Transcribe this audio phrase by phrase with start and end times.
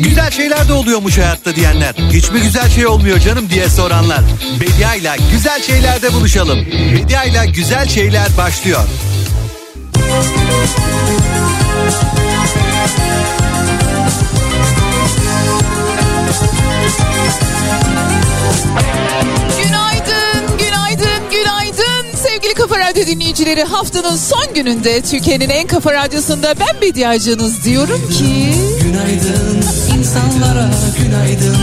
[0.00, 1.94] Güzel şeyler de oluyormuş hayatta diyenler.
[2.12, 4.20] Hiç mi güzel şey olmuyor canım diye soranlar.
[4.60, 6.58] Bedia ile güzel şeylerde buluşalım.
[6.66, 8.80] Bedia ile güzel şeyler başlıyor.
[9.94, 10.99] Günaydın,
[22.70, 23.64] Kafa Radyo dinleyicileri.
[23.64, 28.54] Haftanın son gününde Türkiye'nin en kafa radyosunda ben Bediacınız diyorum ki...
[28.82, 29.62] Günaydın
[29.98, 31.56] insanlara günaydın.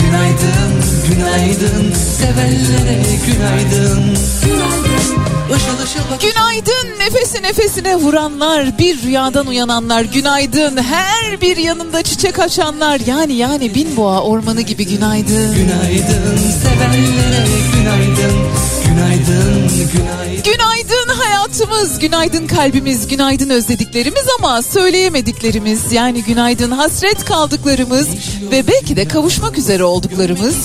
[0.00, 0.72] Günaydın,
[1.08, 1.94] günaydın.
[2.18, 4.16] Sevenlere günaydın.
[4.44, 5.18] Günaydın.
[5.56, 10.76] Işıl ışıl Günaydın nefesi nefesine vuranlar, bir rüyadan uyananlar, günaydın.
[10.76, 15.54] Her bir yanında çiçek açanlar, yani yani bin boğa ormanı gibi günaydın.
[15.54, 26.70] Günaydın sevenlere günaydın Günaydın, günaydın Günaydın hayatımız, günaydın kalbimiz, günaydın özlediklerimiz ama söyleyemediklerimiz, yani günaydın
[26.70, 28.08] hasret kaldıklarımız
[28.50, 30.56] ve belki de kavuşmak üzere olduklarımız.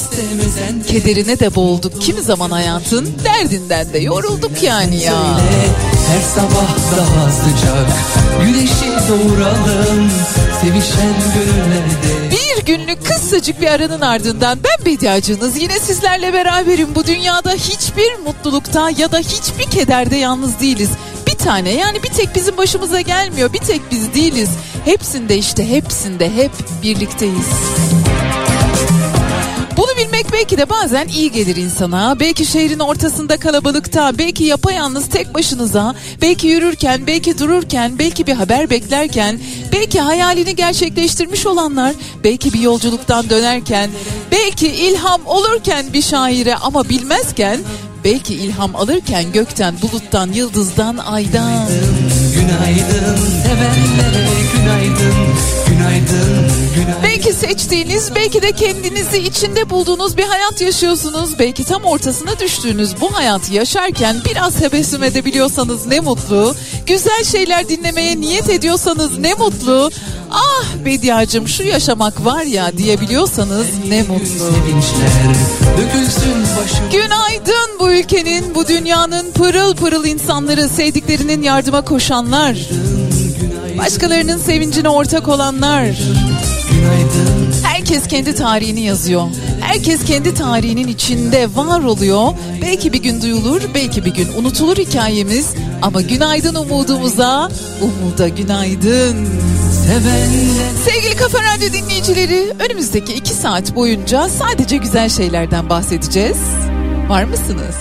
[0.87, 2.01] Kederine de boğulduk.
[2.01, 5.39] Kimi zaman hayatın, derdinden de yorulduk yani ya.
[6.07, 7.87] Her sabah daha sıcak.
[8.45, 10.11] Güneşi doğuralım
[10.61, 12.22] Sevişen gönüllerde
[12.65, 16.95] günlük kısacık bir aranın ardından ben Bediacınız yine sizlerle beraberim.
[16.95, 20.89] Bu dünyada hiçbir mutlulukta ya da hiçbir kederde yalnız değiliz.
[21.27, 23.53] Bir tane yani bir tek bizim başımıza gelmiyor.
[23.53, 24.49] Bir tek biz değiliz.
[24.85, 26.51] Hepsinde işte hepsinde hep
[26.83, 27.47] birlikteyiz.
[29.77, 32.19] Bunu bilmek belki de bazen iyi gelir insana.
[32.19, 38.69] Belki şehrin ortasında kalabalıkta, belki yapayalnız tek başınıza, belki yürürken, belki dururken, belki bir haber
[38.69, 39.39] beklerken,
[39.71, 43.89] belki hayalini gerçekleştirmiş olanlar, belki bir yolculuktan dönerken,
[44.31, 47.59] belki ilham olurken bir şaire ama bilmezken,
[48.03, 51.67] belki ilham alırken gökten, buluttan, yıldızdan, aydan.
[51.67, 52.22] Günaydın
[53.43, 55.13] sevenlere günaydın
[55.67, 61.39] Günaydın, günaydın Belki seçtiğiniz, belki de kendinizi içinde bulduğunuz bir hayat yaşıyorsunuz.
[61.39, 66.55] Belki tam ortasına düştüğünüz bu hayatı yaşarken biraz tebessüm edebiliyorsanız ne mutlu.
[66.85, 69.91] Güzel şeyler dinlemeye niyet ediyorsanız ne mutlu.
[70.33, 74.45] Ah Bediacım şu yaşamak var ya diyebiliyorsanız ne mutlu.
[76.91, 82.57] Günaydın bu ülkenin, bu dünyanın pırıl pırıl insanları, sevdiklerinin yardıma koşanlar.
[83.77, 85.83] Başkalarının sevincine ortak olanlar.
[86.71, 89.23] Günaydın Herkes kendi tarihini yazıyor.
[89.61, 92.33] Herkes kendi tarihinin içinde var oluyor.
[92.61, 95.47] Belki bir gün duyulur, belki bir gün unutulur hikayemiz.
[95.81, 97.49] Ama günaydın umudumuza,
[97.81, 99.27] umuda günaydın.
[100.85, 106.37] Sevgili Kafa Radyo dinleyicileri, önümüzdeki iki saat boyunca sadece güzel şeylerden bahsedeceğiz.
[107.09, 107.75] Var mısınız?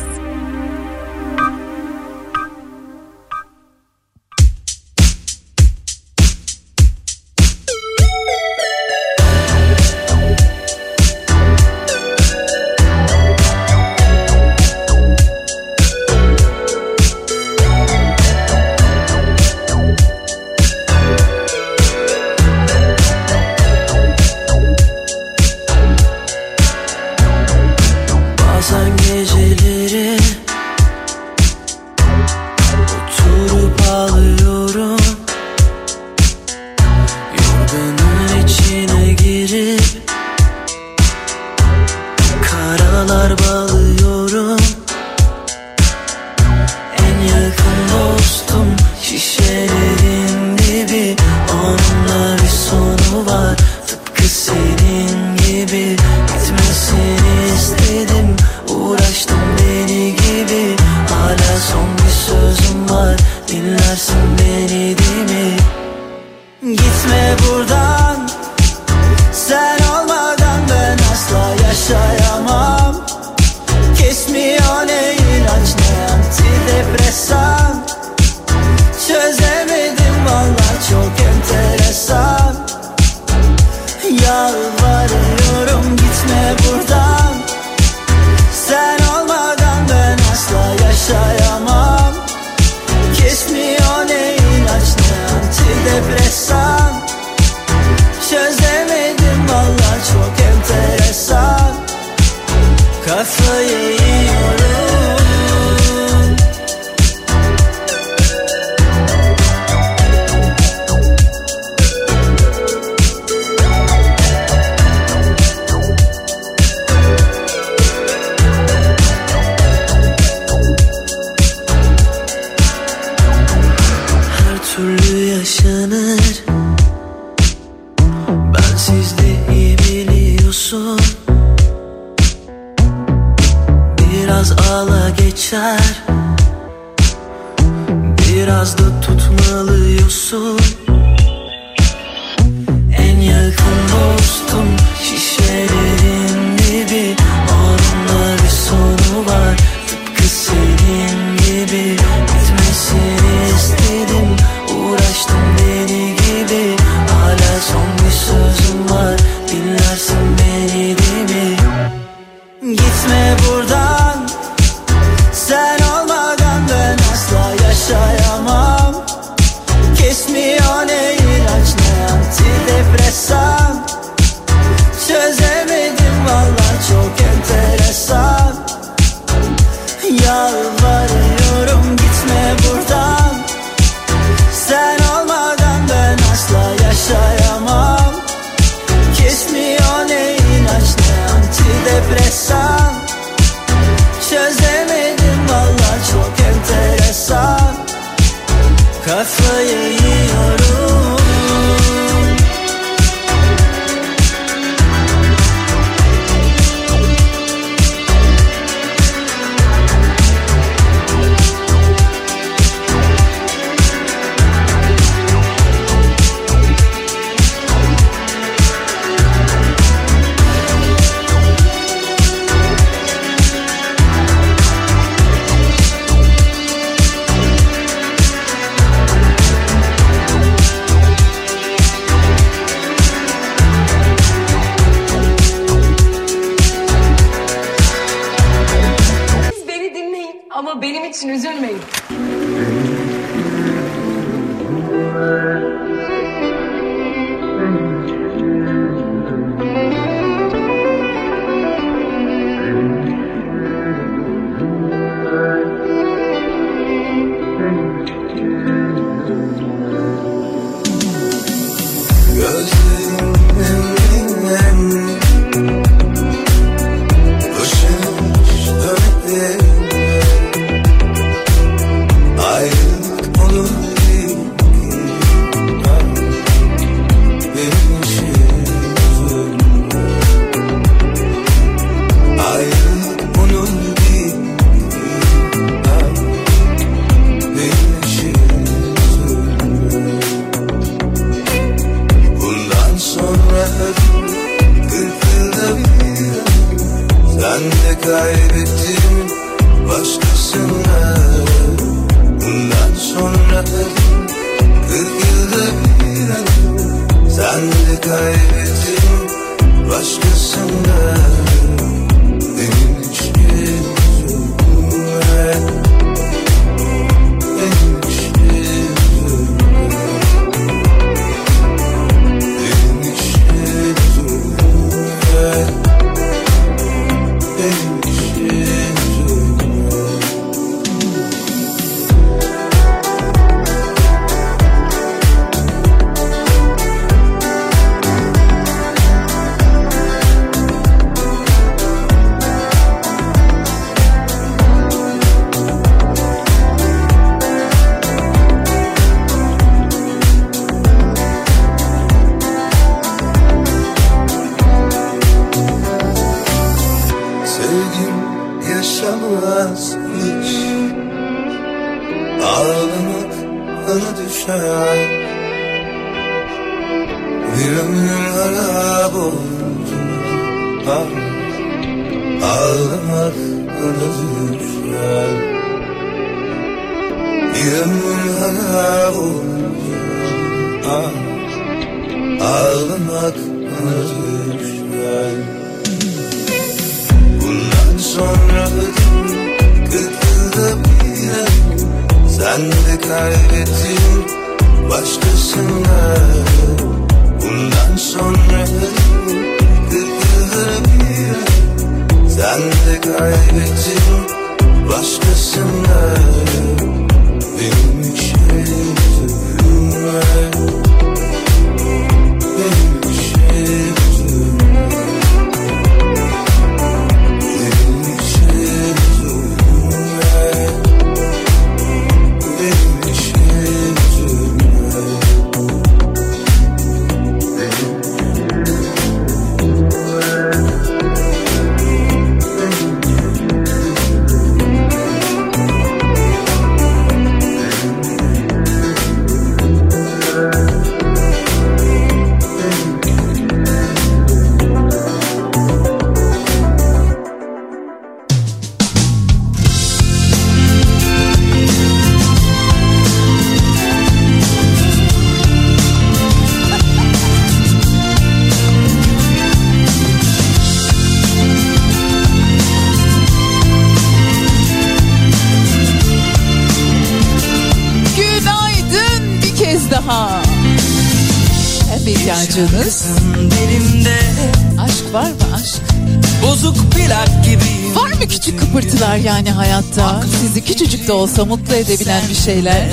[481.03, 482.89] küçük olsa mutlu edebilen bir şeyler.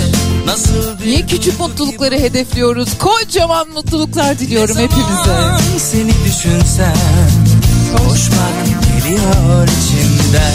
[1.05, 2.97] Niye küçük mutlulukları hedefliyoruz?
[2.97, 5.37] Kocaman mutluluklar diliyorum hepimize.
[5.77, 6.93] Seni düşünsem
[7.97, 10.53] koşmak geliyor içimden.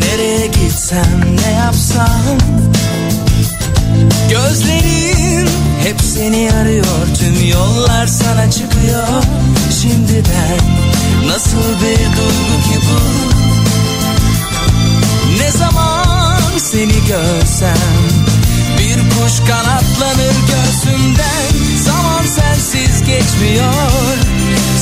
[0.00, 2.38] Nereye gitsem ne yapsam
[4.30, 5.15] Gözlerim
[5.86, 9.22] hep seni arıyor Tüm yollar sana çıkıyor.
[9.82, 10.58] Şimdiden
[11.26, 12.98] nasıl bir duygu ki bu?
[15.42, 17.76] Ne zaman seni görsem
[18.78, 21.76] Bir kuş kanatlanır göğsümden.
[21.84, 23.74] Zaman sensiz geçmiyor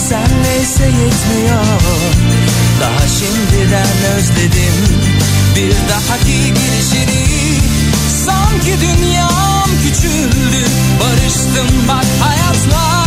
[0.08, 1.80] Senleyse yetmiyor.
[2.80, 4.76] Daha şimdiden özledim
[5.56, 7.24] Bir dahaki girişini.
[8.24, 13.03] Sanki dünyam küçüldü Barıştım bak hayatla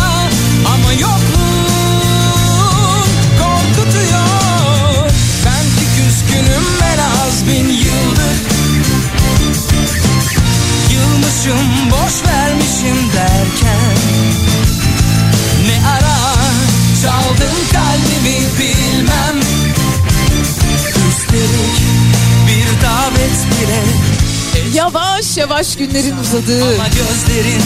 [25.37, 27.61] Yavaş yavaş günlerin uzadığı Ama gözlerin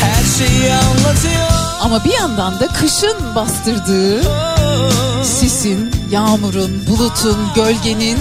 [0.00, 1.48] her şeyi anlatıyor
[1.80, 4.22] ama bir yandan da kışın bastırdığı
[5.24, 8.18] sisin, yağmurun, bulutun, gölgenin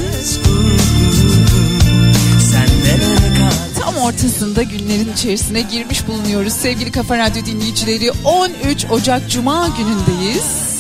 [3.80, 6.54] tam ortasında günlerin içerisine girmiş bulunuyoruz.
[6.54, 10.72] Sevgili Kafa Radyo dinleyicileri 13 Ocak Cuma günündeyiz.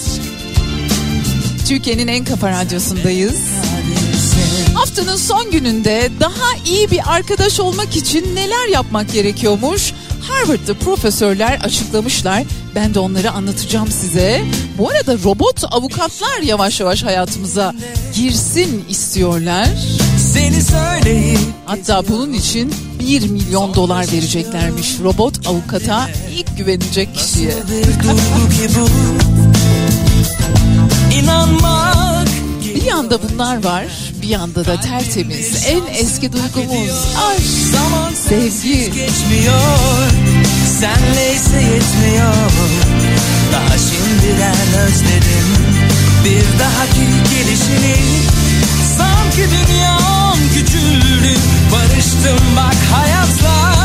[1.68, 3.50] Türkiye'nin en kafa radyosundayız.
[4.81, 9.93] Haftanın son gününde daha iyi bir arkadaş olmak için neler yapmak gerekiyormuş?
[10.21, 12.43] Harvard'da profesörler açıklamışlar.
[12.75, 14.41] Ben de onları anlatacağım size.
[14.77, 17.73] Bu arada robot avukatlar yavaş yavaş hayatımıza
[18.15, 19.69] girsin istiyorlar.
[20.33, 27.53] Seni söyleyip Hatta bunun için 1 milyon dolar vereceklermiş robot avukata ilk güvenecek kişiye.
[32.75, 33.85] bir yanda bunlar var,
[34.31, 36.91] yanda da tertemiz, en eski duygumuz
[37.29, 37.61] aşk,
[38.29, 38.91] sevgi.
[38.91, 40.11] geçmiyor
[40.79, 42.51] Senleyse yetmiyor.
[43.53, 45.47] Daha şimdiden özledim
[46.25, 47.95] Bir dahaki gelişini.
[48.97, 51.35] Sanki dünyam küçüldü
[51.71, 53.75] Barıştım bak hayatla.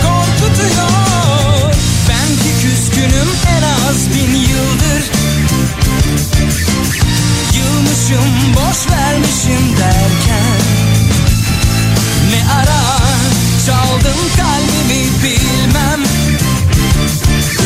[0.02, 1.72] korkutuyor.
[2.08, 4.47] Ben ki küskünüm en az bin
[8.10, 10.60] Yılmışım boş vermişim derken.
[12.30, 12.98] Ne ara
[13.66, 16.02] çaldın kalbimi bilmem.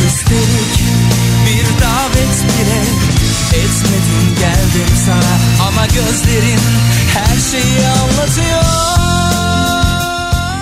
[0.07, 0.81] Üstelik
[1.47, 2.83] bir davet bile
[3.59, 5.67] etmedim geldim sana.
[5.69, 6.61] Ama gözlerin
[7.15, 9.01] her şeyi anlatıyor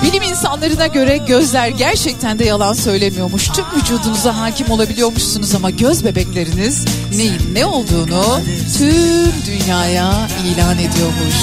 [0.03, 3.49] Bilim insanlarına göre gözler gerçekten de yalan söylemiyormuş.
[3.49, 6.85] Tüm vücudunuza hakim olabiliyormuşsunuz ama göz bebekleriniz
[7.17, 8.41] neyin ne olduğunu
[8.79, 11.37] tüm dünyaya ilan ediyormuş.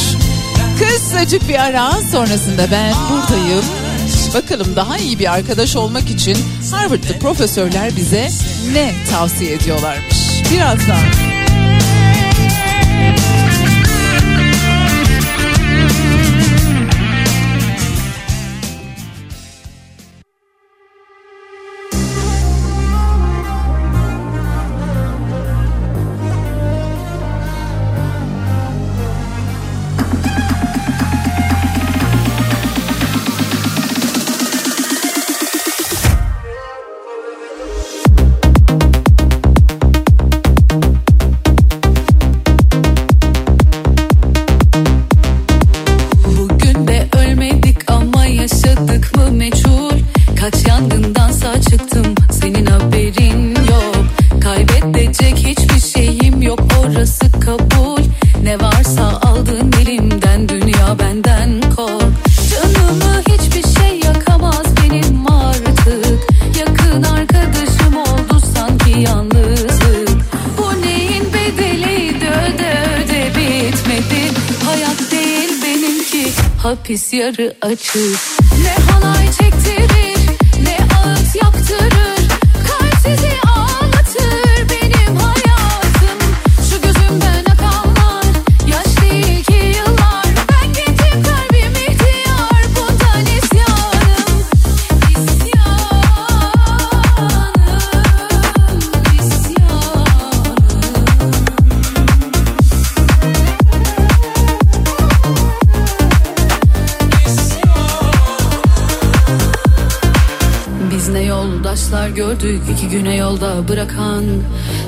[0.80, 3.66] Kısacık bir ara sonrasında ben buradayım.
[4.34, 6.38] Bakalım daha iyi bir arkadaş olmak için
[6.72, 8.30] Harvard'da profesörler bize
[8.74, 10.44] ne tavsiye ediyorlarmış.
[10.54, 11.27] Birazdan.
[77.18, 78.37] Yarı açık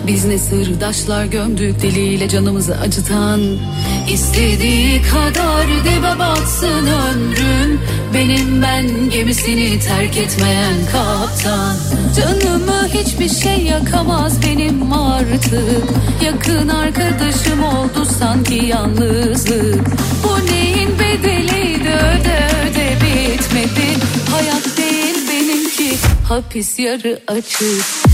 [0.09, 3.41] Biz ne sırdaşlar gömdük diliyle canımızı acıtan.
[4.13, 7.81] İstediği kadar dibe batsın ömrüm
[8.13, 11.75] Benim ben gemisini terk etmeyen kaptan.
[12.15, 15.83] Canımı hiçbir şey yakamaz benim artık.
[16.25, 19.87] Yakın arkadaşım oldu sanki yalnızlık.
[20.23, 23.87] Bu neyin bedeliydi öde öde bitmedi.
[24.31, 25.97] Hayat değil benimki
[26.27, 28.08] hapis yarı açık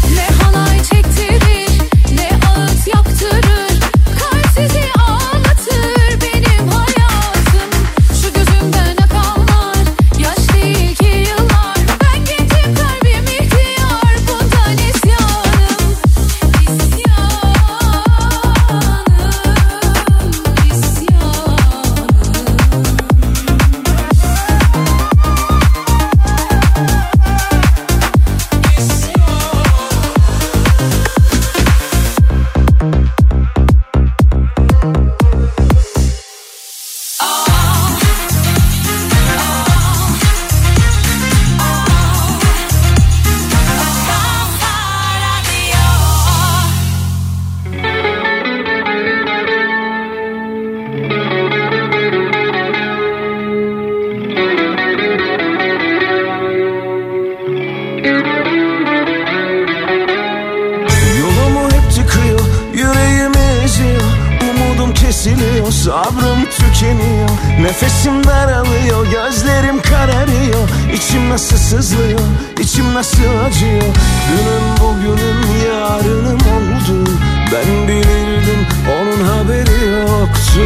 [66.86, 67.30] tükeniyor
[67.62, 70.70] Nefesim daralıyor, gözlerim kararıyor.
[70.94, 72.20] İçim nasıl sızlıyor,
[72.60, 73.82] içim nasıl acıyor?
[74.30, 77.10] Dünüm bugünüm yarınım oldu.
[77.54, 80.62] Ben bilirdim, onun haberi yoktu.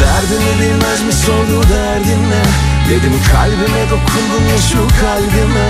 [0.00, 5.68] Derdimi bilmez mi sordu derdin ne Dedim kalbime dokundun ya şu kalbime.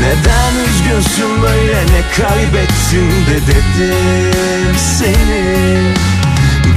[0.00, 5.92] Neden üzgünsün böyle ne kaybettin de dedim seni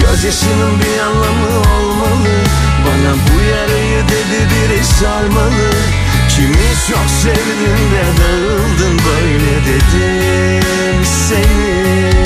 [0.01, 2.35] Gözyaşının bir anlamı olmalı.
[2.85, 5.71] Bana bu yarayı dedi biri sarmalı.
[6.29, 12.25] Kimi çok sevdin de dağıldın böyle dedim seni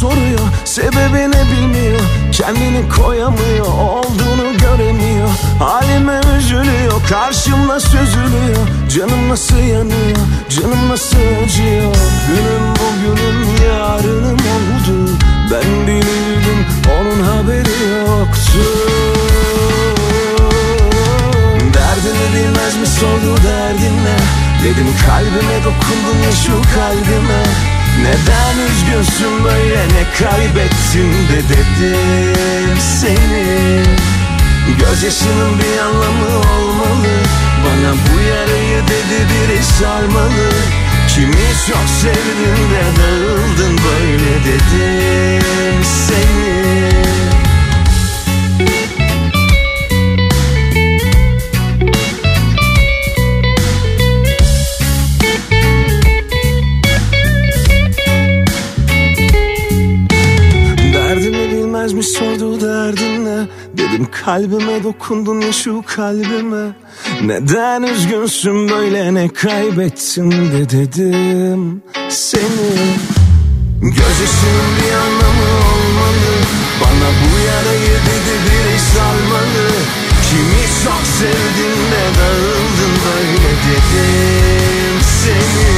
[0.00, 0.46] soruyor.
[0.64, 2.00] Sebebini bilmiyor.
[2.32, 3.66] Kendini koyamıyor.
[3.66, 5.28] Olduğunu göremiyor.
[5.58, 6.92] Halime üzülüyor.
[7.08, 8.66] Karşımda süzülüyor.
[8.88, 10.20] Canım nasıl yanıyor?
[10.48, 11.94] Canım nasıl acıyor?
[12.28, 15.10] Günüm bugünüm yarınım oldu.
[15.50, 18.62] Ben bilirdim Onun haberi yoktu.
[21.74, 22.86] Derdini bilmez mi?
[22.86, 24.16] Sordu derdin ne?
[24.64, 27.42] Dedim kalbime dokundun ya şu kalbime
[28.02, 33.82] Neden üzgünsün böyle ne kaybettin de dedim seni.
[34.78, 37.20] Gözyaşının bir anlamı olmalı
[37.64, 40.50] Bana bu yarayı dedi biri sarmalı.
[41.08, 46.90] Kimi çok sevdin de dağıldın böyle dedim seni
[64.30, 66.72] kalbime dokundun ya şu kalbime?
[67.22, 72.70] Neden üzgünsün böyle ne kaybettin de dedim seni.
[73.82, 76.32] Gözyaşının bir anlamı olmalı
[76.80, 79.68] Bana bu yarayı dedi biri sarmalı
[80.26, 85.70] Kimi çok sevdin de dağıldın böyle dedim seni.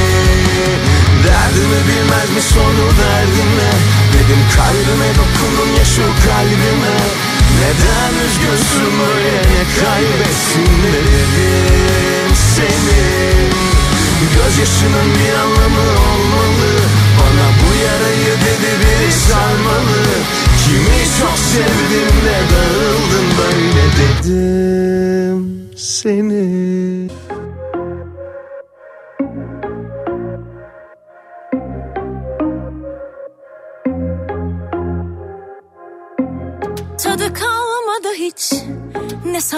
[1.23, 3.71] Derdimi bilmez mi sonu derdime?
[4.13, 13.03] Dedim kalbime dokundun ya şu kalbime Neden üzgünsün böyle ne kaybetsin de dedim seni?
[14.35, 16.73] Gözyaşının bir anlamı olmalı
[17.19, 20.03] Bana bu yarayı dedi biri sarmalı.
[20.63, 26.32] Kimi çok sevdim de dağıldın böyle dedim seni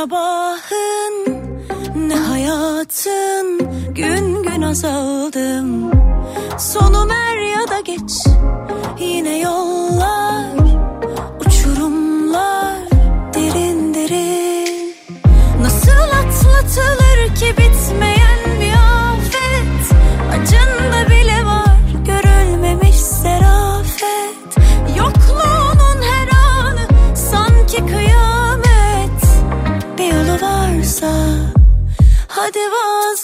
[0.05, 1.43] sabahın
[1.95, 3.59] ne hayatın
[3.93, 5.91] gün gün azaldım.
[6.57, 8.11] Sonum er ya da geç
[8.99, 10.45] yine yollar
[11.45, 12.79] uçurumlar
[13.33, 14.95] derin derin.
[15.61, 18.14] Nasıl atlatılır ki bitmeyen
[30.95, 31.11] varsa
[32.27, 33.14] Hadi vazgeç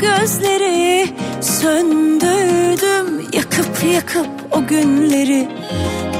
[0.00, 5.48] gözleri Söndürdüm yakıp yakıp o günleri.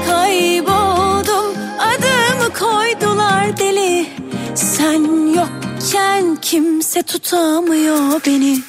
[0.07, 4.07] Kayboldum adımı koydular deli.
[4.55, 8.59] Sen yokken kimse tutamıyor beni.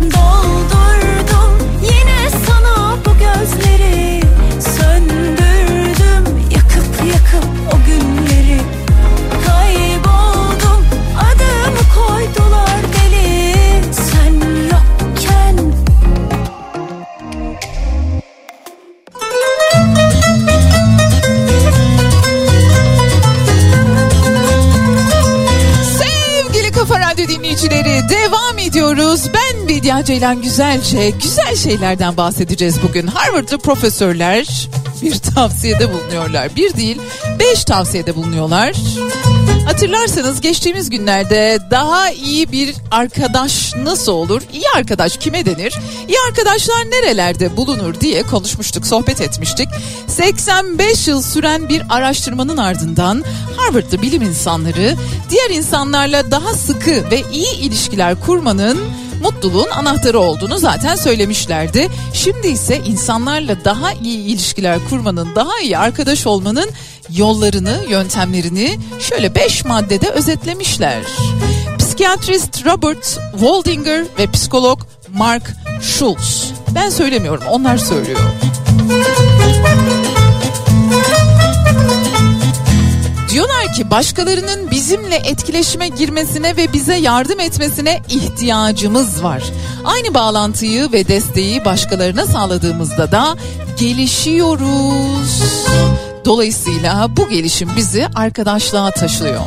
[0.00, 4.20] Doldurdum yine sana bu gözleri.
[4.60, 8.60] Söndürdüm yakıp yakıp o günleri.
[9.46, 10.84] Kayboldum
[11.18, 12.51] adımı koydular
[27.62, 29.22] dinleyicileri devam ediyoruz.
[29.34, 33.06] Ben Bediye Ceylan Güzelce güzel şeylerden bahsedeceğiz bugün.
[33.06, 34.68] Harvard'lı profesörler
[35.02, 36.56] bir tavsiyede bulunuyorlar.
[36.56, 37.00] Bir değil
[37.38, 38.76] beş tavsiyede bulunuyorlar.
[39.64, 44.42] Hatırlarsanız geçtiğimiz günlerde daha iyi bir arkadaş nasıl olur?
[44.52, 45.74] İyi arkadaş kime denir?
[46.08, 49.68] İyi arkadaşlar nerelerde bulunur diye konuşmuştuk, sohbet etmiştik.
[50.06, 53.24] 85 yıl süren bir araştırmanın ardından
[53.56, 54.94] Harvard'lı bilim insanları
[55.30, 58.78] diğer insanlarla daha sıkı ve iyi ilişkiler kurmanın
[59.22, 61.88] mutluluğun anahtarı olduğunu zaten söylemişlerdi.
[62.12, 66.70] Şimdi ise insanlarla daha iyi ilişkiler kurmanın, daha iyi arkadaş olmanın
[67.10, 71.02] yollarını, yöntemlerini şöyle 5 maddede özetlemişler.
[71.78, 76.50] Psikiyatrist Robert Waldinger ve psikolog Mark Schultz.
[76.74, 78.20] Ben söylemiyorum, onlar söylüyor.
[83.30, 89.42] Diyorlar ki başkalarının bizimle etkileşime girmesine ve bize yardım etmesine ihtiyacımız var.
[89.84, 93.36] Aynı bağlantıyı ve desteği başkalarına sağladığımızda da
[93.78, 95.42] gelişiyoruz.
[96.24, 99.40] Dolayısıyla bu gelişim bizi arkadaşlığa taşıyor.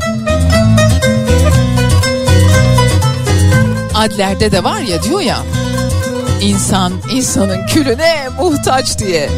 [3.96, 5.38] Adler'de de var ya diyor ya
[6.42, 9.30] insan insanın külüne muhtaç diye.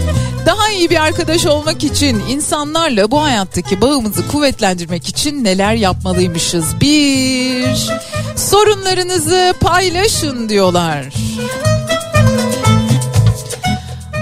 [0.45, 6.81] Daha iyi bir arkadaş olmak için insanlarla bu hayattaki bağımızı kuvvetlendirmek için neler yapmalıymışız?
[6.81, 7.89] Bir,
[8.35, 11.05] sorunlarınızı paylaşın diyorlar.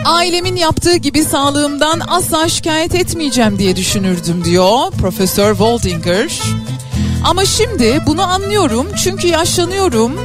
[0.06, 6.42] Ailemin yaptığı gibi sağlığımdan asla şikayet etmeyeceğim diye düşünürdüm diyor Profesör Waldinger.
[7.26, 10.20] Ama şimdi bunu anlıyorum çünkü yaşlanıyorum.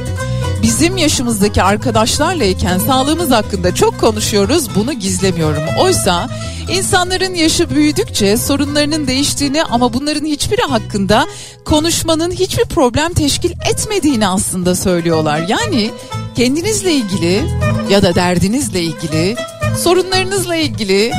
[0.63, 5.63] Bizim yaşımızdaki arkadaşlarlayken sağlığımız hakkında çok konuşuyoruz bunu gizlemiyorum.
[5.79, 6.29] Oysa
[6.69, 11.27] insanların yaşı büyüdükçe sorunlarının değiştiğini ama bunların hiçbiri hakkında
[11.65, 15.45] konuşmanın hiçbir problem teşkil etmediğini aslında söylüyorlar.
[15.47, 15.91] Yani
[16.35, 17.43] kendinizle ilgili
[17.89, 19.35] ya da derdinizle ilgili
[19.77, 21.11] sorunlarınızla ilgili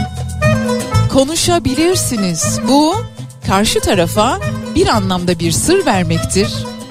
[1.13, 2.59] konuşabilirsiniz.
[2.69, 2.95] Bu
[3.47, 4.41] karşı tarafa
[4.75, 6.49] bir anlamda bir sır vermektir,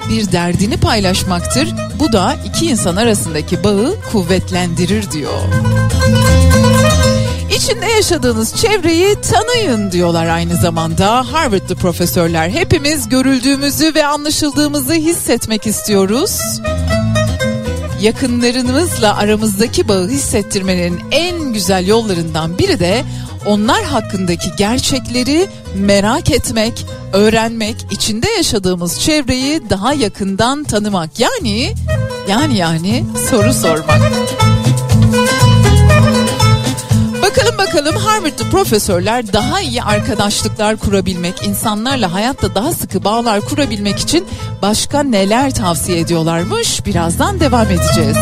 [0.08, 1.68] bir derdini paylaşmaktır.
[1.98, 5.42] Bu da iki insan arasındaki bağı kuvvetlendirir diyor.
[7.56, 12.48] İçinde yaşadığınız çevreyi tanıyın diyorlar aynı zamanda Harvard'lı profesörler.
[12.48, 16.40] Hepimiz görüldüğümüzü ve anlaşıldığımızı hissetmek istiyoruz.
[18.02, 23.04] Yakınlarımızla aramızdaki bağı hissettirmenin en güzel yollarından biri de
[23.46, 31.20] onlar hakkındaki gerçekleri merak etmek, öğrenmek, içinde yaşadığımız çevreyi daha yakından tanımak.
[31.20, 31.74] Yani
[32.28, 34.00] yani yani soru sormak.
[37.32, 44.26] Bakalım bakalım Harvard'lı profesörler daha iyi arkadaşlıklar kurabilmek, insanlarla hayatta daha sıkı bağlar kurabilmek için
[44.62, 46.86] başka neler tavsiye ediyorlarmış?
[46.86, 48.16] Birazdan devam edeceğiz.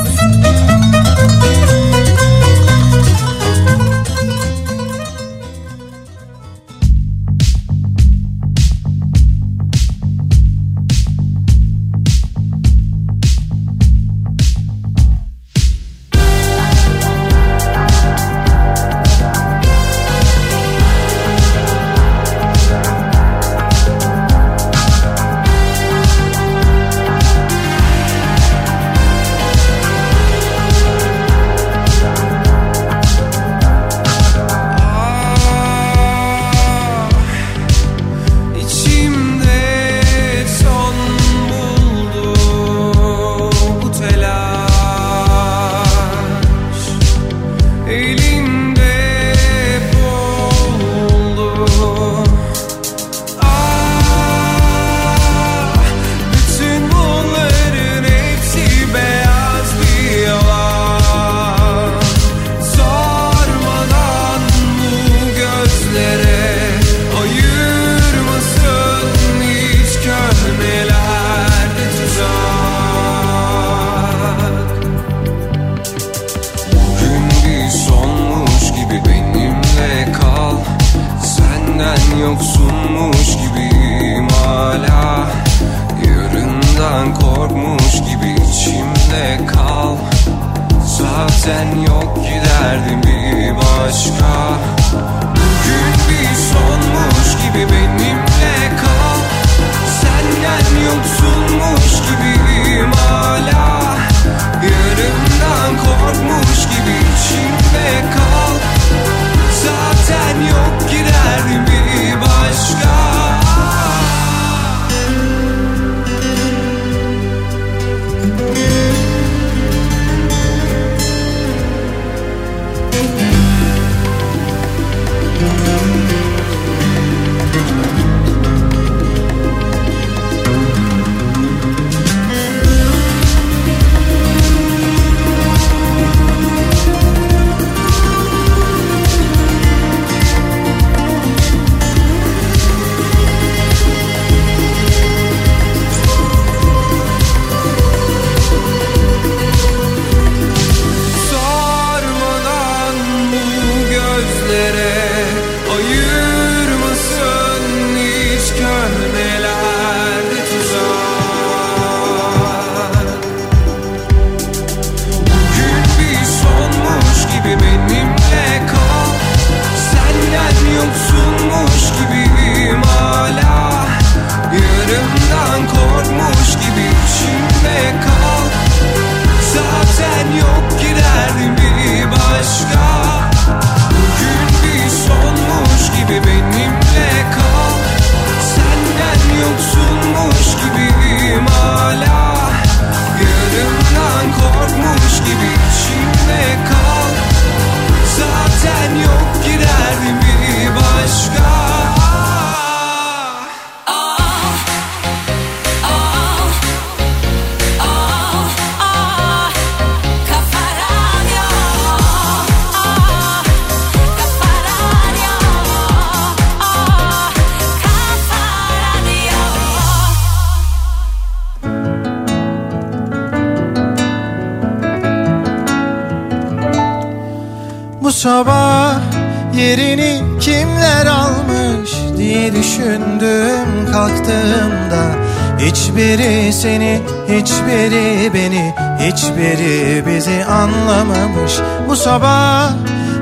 [239.40, 241.52] Hiçbiri bizi anlamamış.
[241.88, 242.70] Bu sabah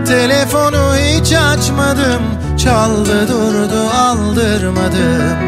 [0.07, 2.23] telefonu hiç açmadım.
[2.59, 5.39] Çaldı durdu aldırmadım.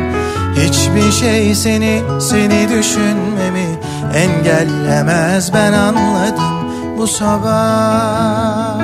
[0.56, 3.78] Hiçbir şey seni, seni düşünmemi
[4.14, 8.80] engellemez ben anladım bu sabah.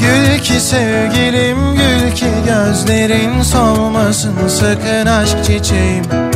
[0.00, 6.27] Gül ki sevgilim gül ki gözlerin solmasın sakın aşk çiçeğim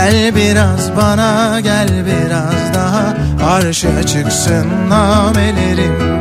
[0.00, 3.14] Gel biraz bana gel biraz daha.
[3.52, 6.20] Arşa çıksın namelerim.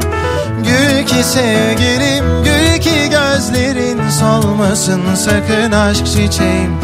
[0.63, 4.09] Gül ki sevgilim gül ki gözlerin.
[4.09, 6.79] Solmasın sakın aşk çiçeğim.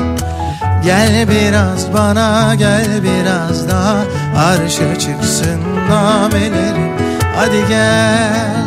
[0.83, 3.95] Gel biraz bana gel biraz daha.
[4.37, 6.91] Arşa çıksın namelerim.
[7.35, 8.64] Hadi gel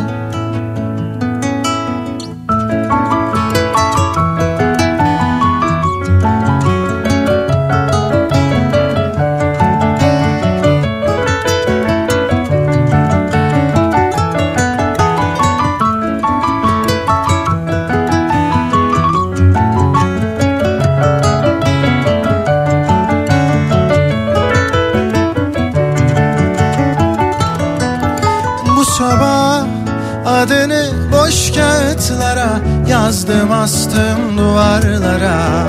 [33.59, 35.67] astım duvarlara.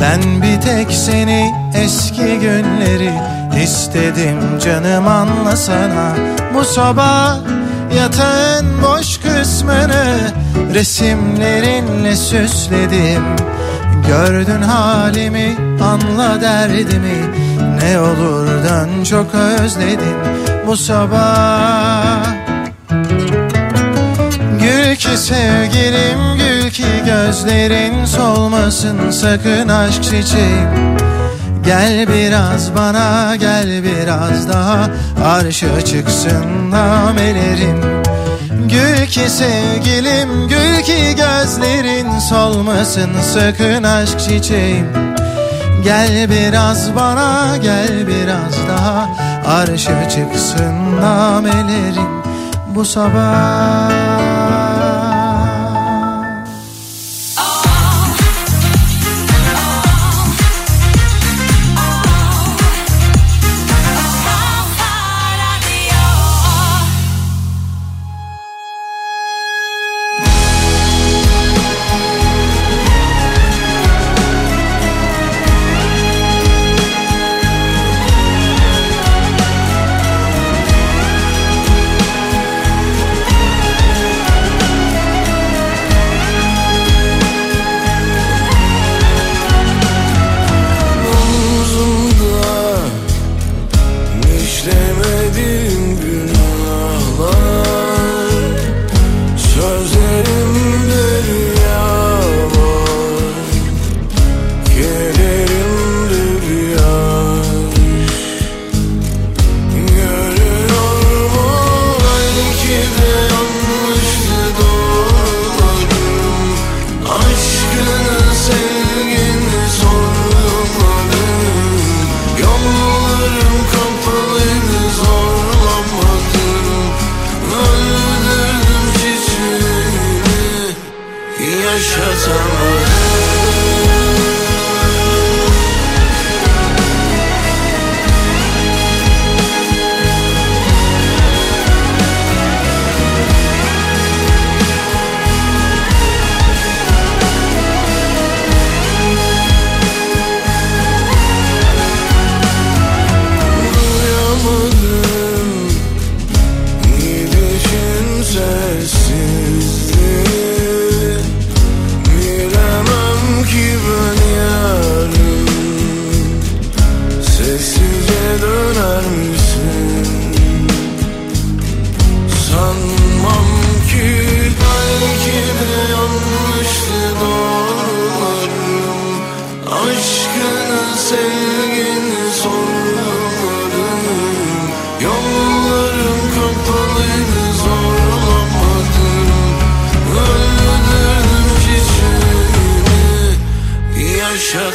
[0.00, 3.12] Ben bir tek seni eski günleri
[3.62, 6.14] istedim canım anlasana.
[6.54, 7.36] Bu sabah
[7.96, 10.18] yatağın boş kısmını
[10.74, 13.24] resimlerinle süsledim.
[14.06, 17.24] Gördün halimi anla derdimi.
[17.82, 20.16] Ne olur dön çok özledim
[20.66, 22.26] bu sabah.
[24.60, 30.96] Gül ki sevgilim gül ki gözlerin solmasın sakın aşk çiçeğim
[31.64, 34.90] Gel biraz bana gel biraz daha
[35.24, 38.02] arşa çıksın namelerim.
[38.68, 44.86] Gül ki sevgilim gül ki gözlerin solmasın sakın aşk çiçeğim
[45.84, 49.08] Gel biraz bana gel biraz daha
[49.46, 52.22] arşa çıksın namelerim.
[52.74, 54.55] Bu sabah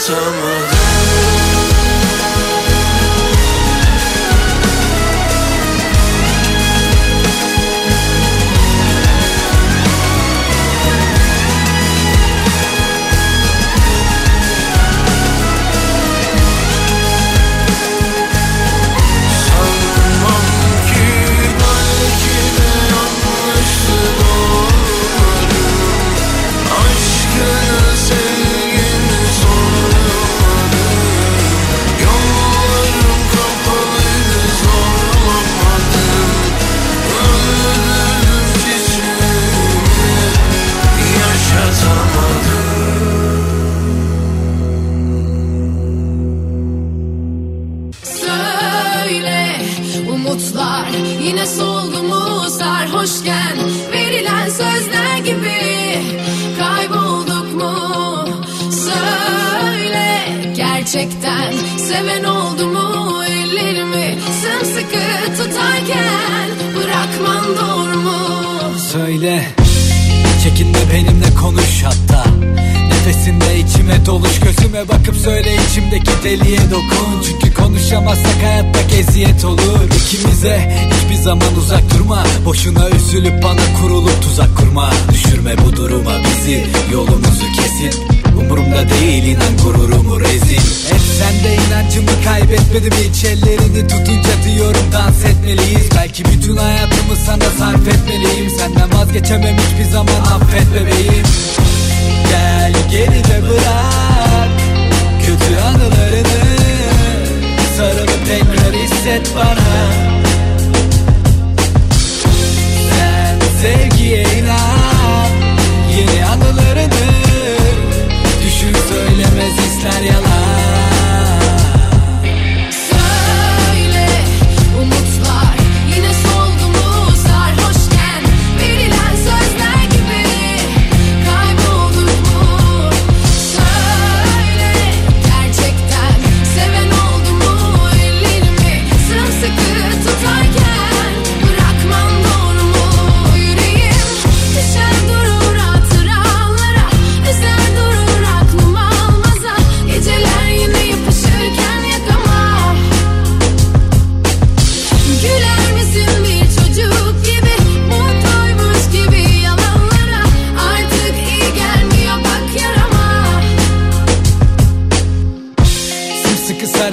[0.07, 0.90] time will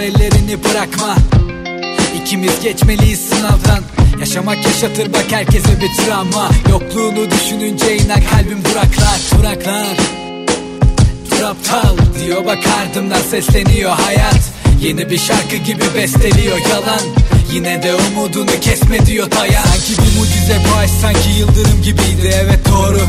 [0.09, 1.17] ellerini bırakma.
[2.23, 3.79] İkimiz geçmeliyiz sınavdan.
[4.21, 6.51] Yaşamak yaşatır bak herkese bir travma.
[6.71, 9.97] Yokluğunu düşününce iner kalbim duraklar Duraklar.
[11.31, 14.41] Dur aptal diyor bak ardımdan sesleniyor hayat.
[14.83, 17.01] Yeni bir şarkı gibi besteliyor yalan
[17.53, 22.35] Yine de umudunu kesme diyor dayan Sanki bir mucize bu aşk sanki yıldırım gibiydi.
[22.45, 23.01] Evet doğru.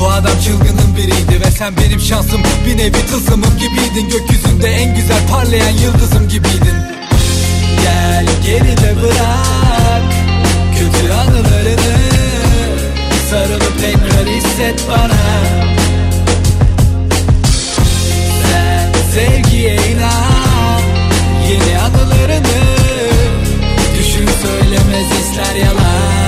[0.00, 2.40] Bu adam çılgının biriydi Ve sen benim şansım.
[2.66, 4.08] Bir nevi tılsımım gibiydin.
[4.10, 6.76] Gökyüzünde en güzel parlayan yıldızım gibiydin.
[7.82, 10.02] Gel geride bırak
[10.78, 11.96] Kötü anılarını.
[13.30, 15.14] Sarılıp tekrar hisset bana.
[18.42, 19.76] Sen sevgiye
[24.44, 26.23] söylemez ister yalan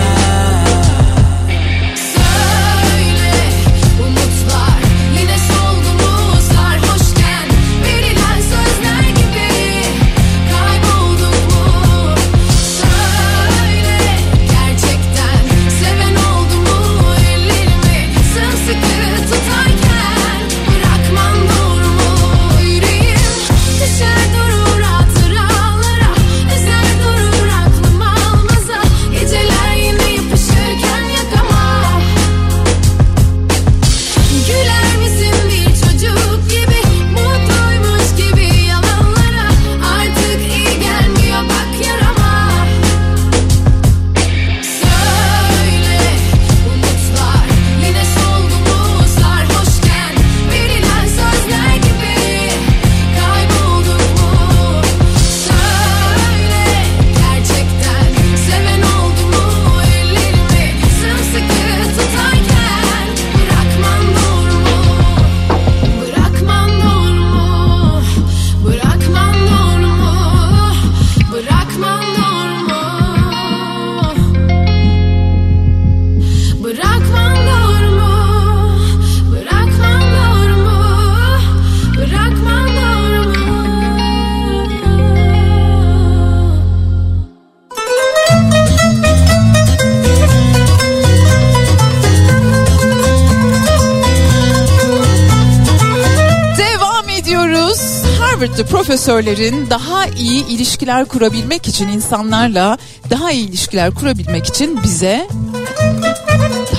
[98.46, 102.78] Harvard'da profesörlerin daha iyi ilişkiler kurabilmek için insanlarla
[103.10, 105.28] daha iyi ilişkiler kurabilmek için bize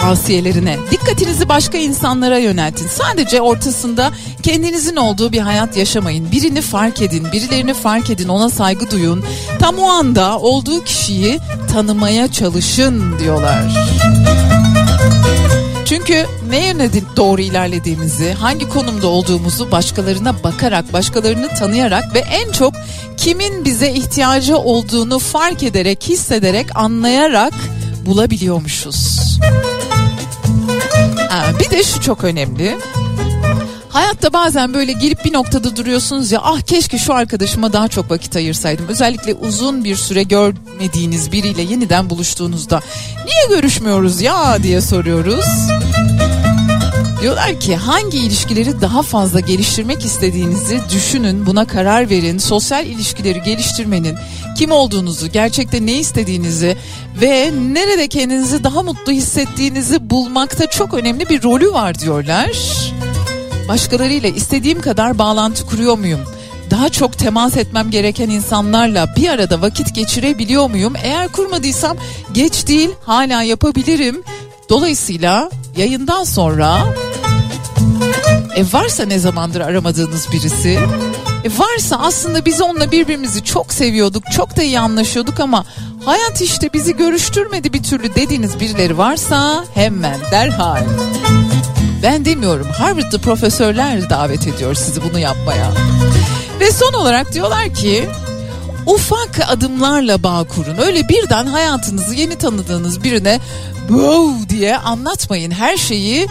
[0.02, 2.88] tavsiyelerine dikkatinizi başka insanlara yöneltin.
[2.88, 4.12] Sadece ortasında
[4.44, 6.32] kendinizin olduğu bir hayat yaşamayın.
[6.32, 9.26] Birini fark edin, birilerini fark edin, ona saygı duyun.
[9.60, 11.40] Tam o anda olduğu kişiyi
[11.74, 13.64] tanımaya çalışın diyorlar.
[15.90, 22.74] Çünkü ne yöne doğru ilerlediğimizi, hangi konumda olduğumuzu başkalarına bakarak, başkalarını tanıyarak ve en çok
[23.18, 27.54] kimin bize ihtiyacı olduğunu fark ederek, hissederek, anlayarak
[28.06, 29.40] bulabiliyormuşuz.
[31.60, 32.78] Bir de şu çok önemli.
[33.98, 38.36] Hayatta bazen böyle gelip bir noktada duruyorsunuz ya ah keşke şu arkadaşıma daha çok vakit
[38.36, 38.88] ayırsaydım.
[38.88, 42.82] Özellikle uzun bir süre görmediğiniz biriyle yeniden buluştuğunuzda
[43.26, 45.46] niye görüşmüyoruz ya diye soruyoruz.
[47.22, 52.38] Diyorlar ki hangi ilişkileri daha fazla geliştirmek istediğinizi düşünün, buna karar verin.
[52.38, 54.16] Sosyal ilişkileri geliştirmenin
[54.58, 56.78] kim olduğunuzu, gerçekte ne istediğinizi
[57.22, 62.52] ve nerede kendinizi daha mutlu hissettiğinizi bulmakta çok önemli bir rolü var diyorlar.
[63.68, 66.20] Başkalarıyla istediğim kadar bağlantı kuruyor muyum?
[66.72, 70.94] Daha çok temas etmem gereken insanlarla bir arada vakit geçirebiliyor muyum?
[71.04, 71.98] Eğer kurmadıysam
[72.32, 74.24] geç değil hala yapabilirim.
[74.70, 76.94] Dolayısıyla yayından sonra
[78.56, 80.80] e varsa ne zamandır aramadığınız birisi
[81.44, 85.66] e varsa aslında biz onunla birbirimizi çok seviyorduk çok da iyi anlaşıyorduk ama
[86.06, 90.84] hayat işte bizi görüştürmedi bir türlü dediğiniz birileri varsa hemen derhal.
[92.04, 95.72] Ben demiyorum Harvard'da profesörler davet ediyor sizi bunu yapmaya.
[96.60, 98.10] Ve son olarak diyorlar ki
[98.86, 100.78] ufak adımlarla bağ kurun.
[100.78, 103.40] Öyle birden hayatınızı yeni tanıdığınız birine
[103.88, 105.52] wow diye anlatmayın.
[105.52, 106.28] Her şeyi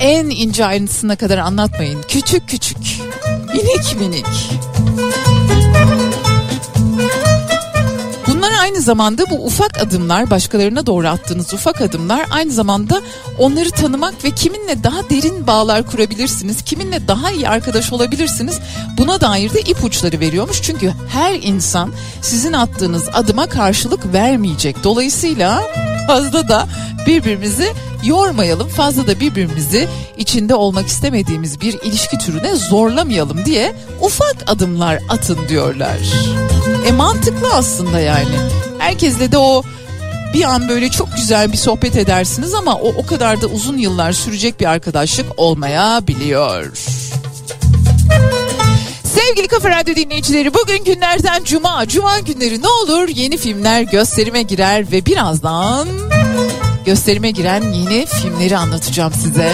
[0.00, 2.02] en ince ayrıntısına kadar anlatmayın.
[2.08, 2.78] Küçük küçük,
[3.54, 4.26] minik minik.
[8.62, 13.02] Aynı zamanda bu ufak adımlar, başkalarına doğru attığınız ufak adımlar aynı zamanda
[13.38, 18.58] onları tanımak ve kiminle daha derin bağlar kurabilirsiniz, kiminle daha iyi arkadaş olabilirsiniz.
[18.98, 20.62] Buna dair de ipuçları veriyormuş.
[20.62, 24.84] Çünkü her insan sizin attığınız adıma karşılık vermeyecek.
[24.84, 25.62] Dolayısıyla
[26.06, 26.66] fazla da
[27.06, 27.72] birbirimizi
[28.04, 28.68] yormayalım.
[28.68, 35.98] Fazla da birbirimizi içinde olmak istemediğimiz bir ilişki türüne zorlamayalım diye ufak adımlar atın diyorlar.
[36.86, 38.51] E mantıklı aslında yani.
[38.78, 39.62] Herkesle de o
[40.34, 44.12] bir an böyle çok güzel bir sohbet edersiniz ama o o kadar da uzun yıllar
[44.12, 46.66] sürecek bir arkadaşlık olmayabiliyor.
[49.04, 51.88] Sevgili Kafa Radyo dinleyicileri bugün günlerden cuma.
[51.88, 55.88] Cuma günleri ne olur yeni filmler gösterime girer ve birazdan
[56.84, 59.52] gösterime giren yeni filmleri anlatacağım size.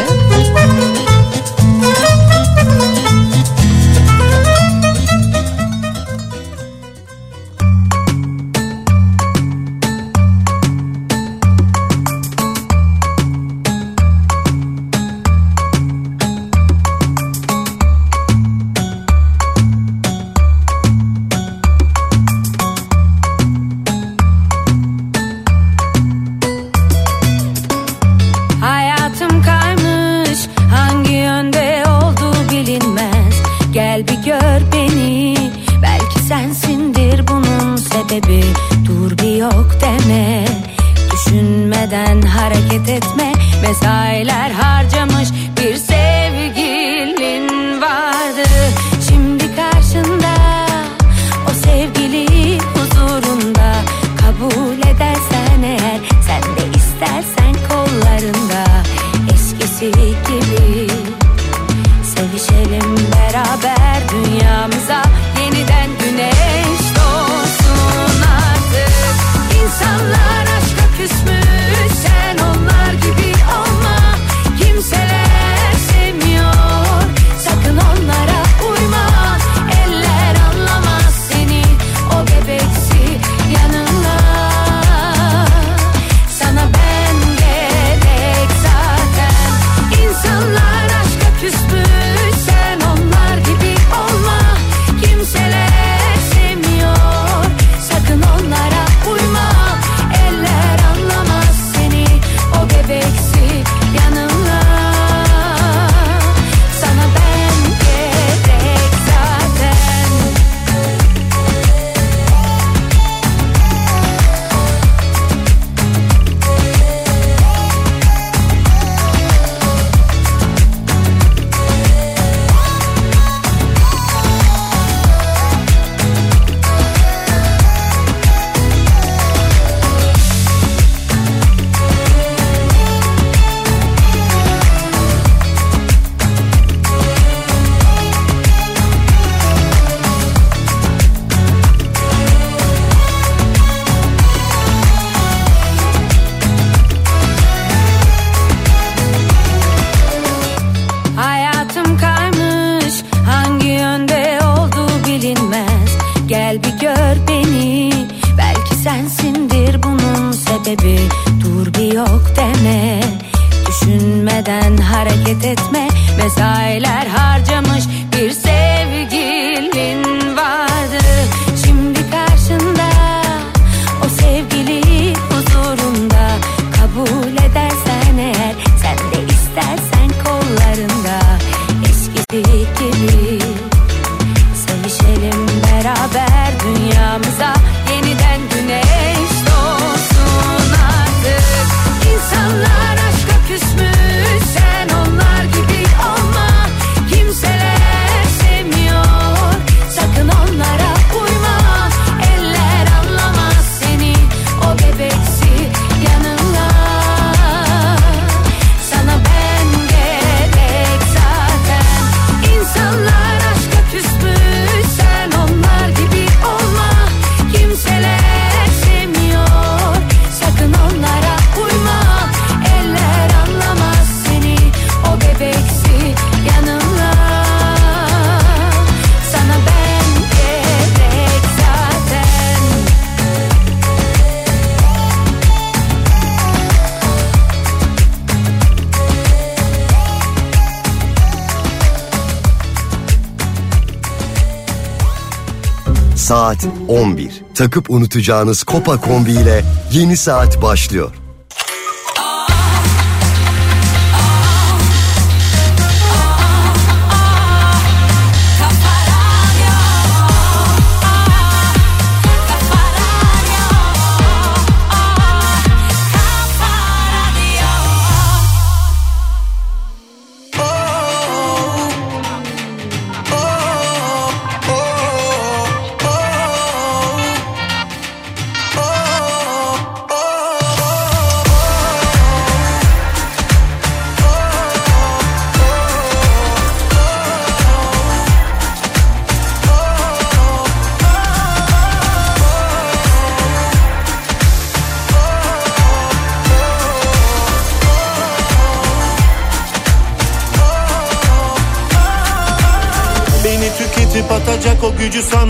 [246.58, 247.42] Saat 11.
[247.54, 251.14] Takıp unutacağınız Kopa kombi ile yeni saat başlıyor.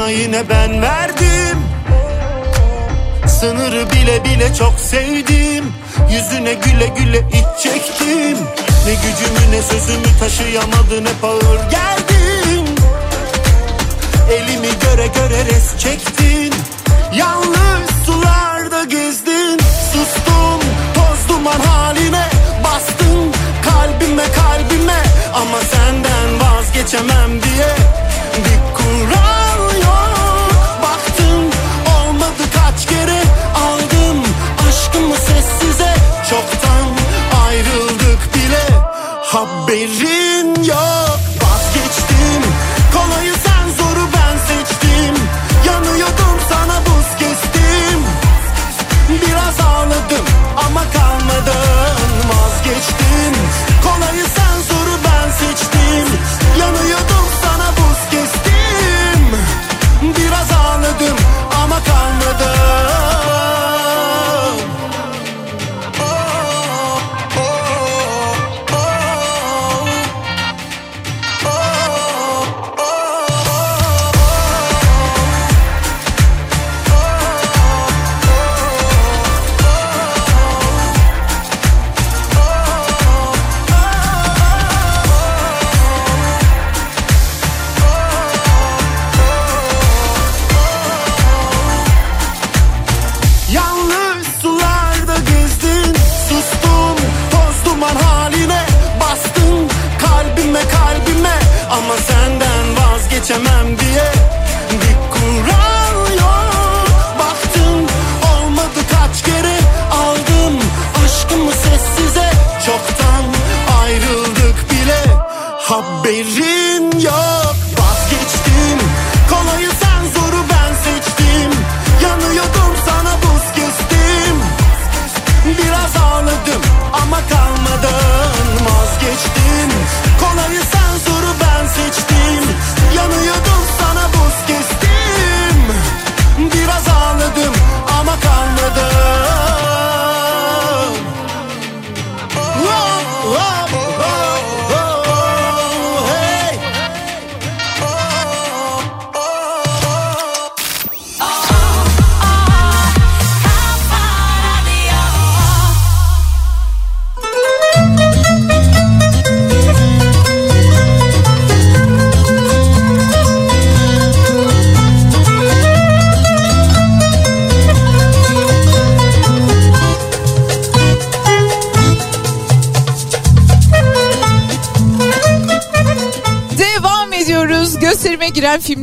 [0.08, 1.58] Sana yine ben verdim.
[3.26, 5.72] Sınırı bile bile çok sevdim.
[6.10, 8.38] Yüzüne güle güle iç çektim.
[8.86, 12.66] Ne gücümü ne sözümü taşıyamadın hep ağır geldin
[14.32, 16.54] Elimi göre göre res çektin.
[17.14, 19.58] Yalnız sularda gezdin.
[19.92, 20.60] Sustum
[20.94, 22.26] toz duman haline
[22.64, 23.32] Bastın.
[23.64, 25.02] Kalbime kalbime
[25.34, 27.76] Ama senden vazgeçemem diye
[28.38, 29.37] Bir kural
[39.68, 40.27] Baby.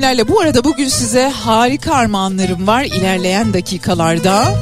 [0.05, 0.27] Filmlerle.
[0.27, 4.55] Bu arada bugün size harika armağanlarım var ilerleyen dakikalarda.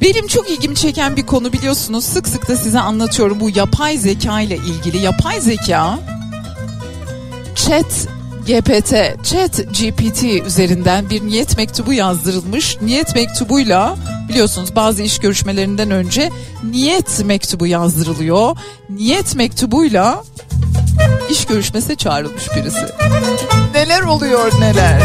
[0.00, 4.40] Benim çok ilgimi çeken bir konu biliyorsunuz sık sık da size anlatıyorum bu yapay zeka
[4.40, 4.98] ile ilgili.
[4.98, 5.98] Yapay zeka
[7.54, 8.08] chat
[8.46, 8.92] GPT,
[9.24, 12.76] chat GPT üzerinden bir niyet mektubu yazdırılmış.
[12.82, 13.96] Niyet mektubuyla
[14.28, 16.30] biliyorsunuz bazı iş görüşmelerinden önce
[16.70, 18.56] niyet mektubu yazdırılıyor.
[18.90, 20.24] Niyet mektubuyla
[21.50, 22.86] görüşmesine çağrılmış birisi.
[23.74, 25.00] Neler oluyor neler.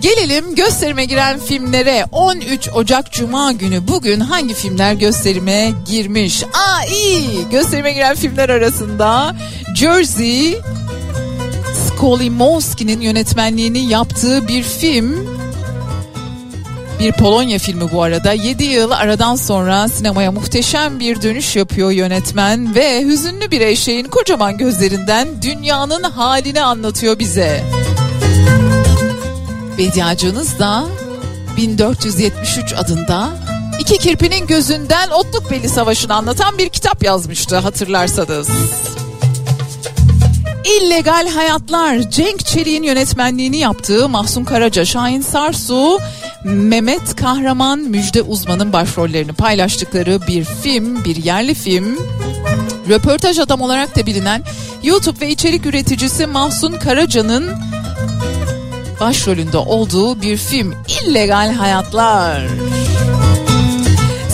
[0.00, 6.44] Gelelim gösterime giren filmlere 13 Ocak Cuma günü bugün hangi filmler gösterime girmiş?
[6.44, 9.36] Aa iyi gösterime giren filmler arasında
[9.76, 10.58] Jersey
[11.86, 15.23] Skolimowski'nin yönetmenliğini yaptığı bir film
[17.04, 18.32] bir Polonya filmi bu arada.
[18.32, 24.58] 7 yıl aradan sonra sinemaya muhteşem bir dönüş yapıyor yönetmen ve hüzünlü bir eşeğin kocaman
[24.58, 27.64] gözlerinden dünyanın halini anlatıyor bize.
[29.78, 30.84] Bediacınız da
[31.56, 33.30] 1473 adında
[33.80, 38.48] iki kirpinin gözünden Otluk Beli Savaşı'nı anlatan bir kitap yazmıştı hatırlarsanız.
[40.64, 45.98] İllegal Hayatlar Cenk Çelik'in yönetmenliğini yaptığı Mahsun Karaca, Şahin Sarsu,
[46.44, 51.98] Mehmet Kahraman Müjde Uzman'ın başrollerini paylaştıkları bir film, bir yerli film.
[52.88, 54.42] Röportaj adam olarak da bilinen
[54.82, 57.50] YouTube ve içerik üreticisi Mahsun Karaca'nın
[59.00, 62.42] başrolünde olduğu bir film İllegal Hayatlar.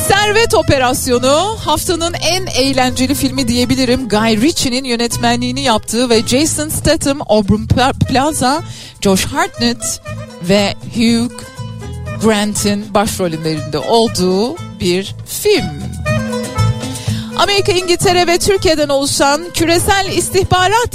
[0.09, 4.09] Servet Operasyonu haftanın en eğlenceli filmi diyebilirim.
[4.09, 7.67] Guy Ritchie'nin yönetmenliğini yaptığı ve Jason Statham, Aubrey
[8.09, 8.63] Plaza,
[9.01, 10.01] Josh Hartnett
[10.49, 11.50] ve Hugh
[12.23, 15.65] Grant'in başrollerinde olduğu bir film.
[17.39, 20.95] Amerika, İngiltere ve Türkiye'den oluşan Küresel İstihbarat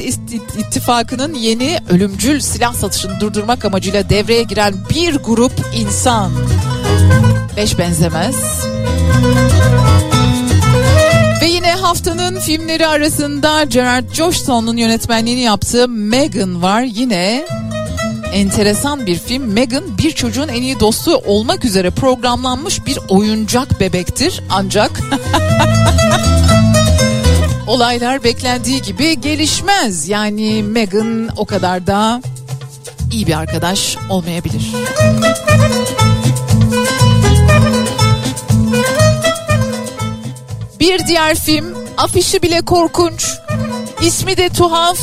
[0.57, 6.31] İttifakı'nın yeni ölümcül silah satışını durdurmak amacıyla devreye giren bir grup insan.
[7.57, 8.35] Beş benzemez.
[11.41, 16.81] Ve yine haftanın filmleri arasında Gerard Joshton'un yönetmenliğini yaptığı Megan var.
[16.81, 17.45] Yine
[18.35, 19.53] enteresan bir film.
[19.53, 24.43] Megan bir çocuğun en iyi dostu olmak üzere programlanmış bir oyuncak bebektir.
[24.49, 24.91] Ancak
[27.67, 30.09] olaylar beklendiği gibi gelişmez.
[30.09, 32.21] Yani Megan o kadar da
[33.11, 34.71] iyi bir arkadaş olmayabilir.
[40.79, 41.65] Bir diğer film
[41.97, 43.27] afişi bile korkunç.
[44.01, 44.99] İsmi de tuhaf.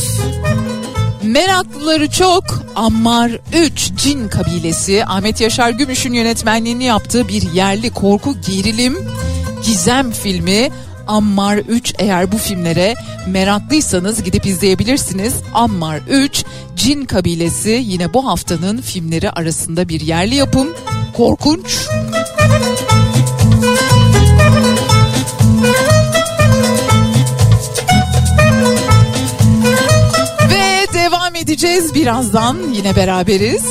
[1.32, 2.44] Meraklıları çok.
[2.76, 8.96] Ammar 3 Cin kabilesi Ahmet Yaşar Gümüş'ün yönetmenliğini yaptığı bir yerli korku gerilim
[9.64, 10.70] gizem filmi
[11.06, 12.94] Ammar 3 eğer bu filmlere
[13.26, 15.34] meraklıysanız gidip izleyebilirsiniz.
[15.54, 16.44] Ammar 3
[16.76, 20.68] Cin kabilesi yine bu haftanın filmleri arasında bir yerli yapım.
[21.16, 21.88] Korkunç.
[31.42, 33.62] Edeceğiz birazdan yine beraberiz.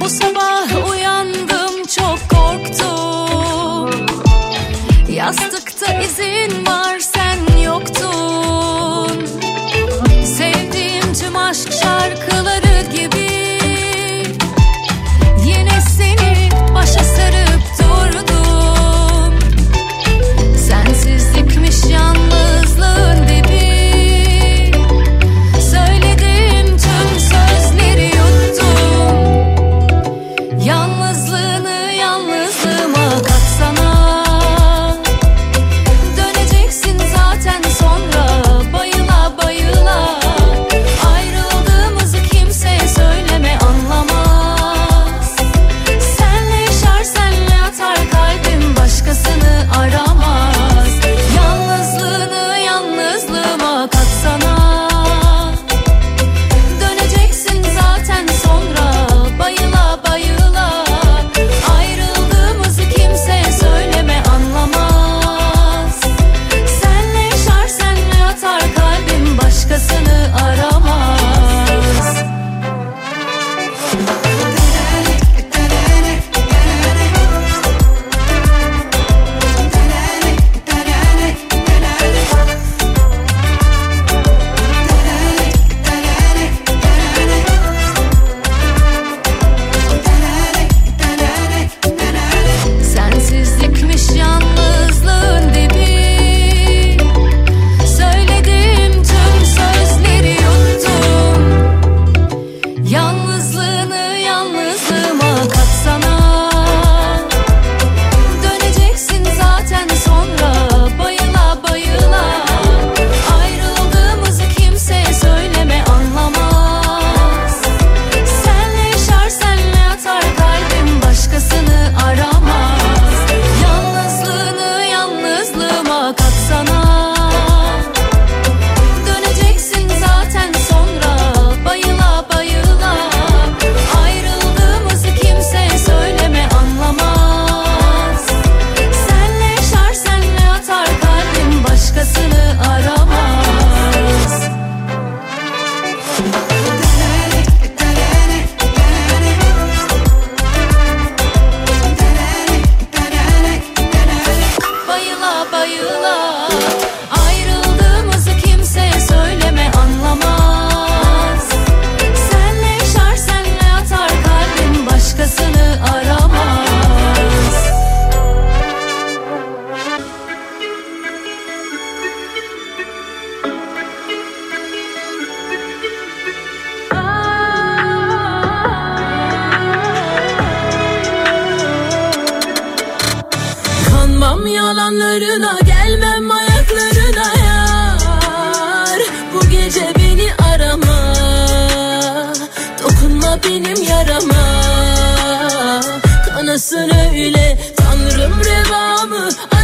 [0.00, 4.06] Bu sabah uyandım çok korktum
[5.08, 6.71] Yastıkta izin var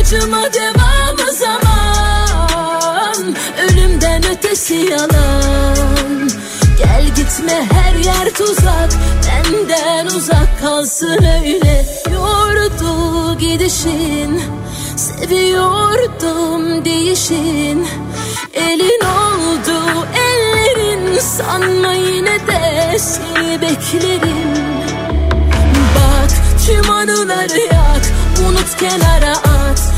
[0.08, 3.34] Acıma devamı zaman.
[3.62, 6.30] Ölümden ötesi yalan.
[6.78, 8.90] Gel gitme her yer tuzak.
[9.26, 11.86] Benden uzak kalsın öyle.
[12.12, 14.42] Yordu gidişin
[14.96, 17.88] Seviyordum değişin.
[18.54, 24.54] Elin oldu ellerin Sanma yine de seni beklerim.
[25.94, 26.30] Bak
[26.66, 28.02] tüm anıları yak
[28.48, 29.97] Unut kenara at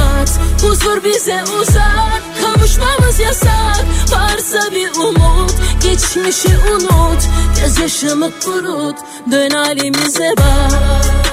[0.61, 2.21] Huzur bize uzak.
[2.41, 3.85] Kavuşmamız yasak.
[4.11, 5.53] Varsa bir umut.
[5.83, 7.23] Geçmişi unut.
[7.61, 8.95] Gözyaşımı kurut.
[9.31, 11.30] Dön halimize bak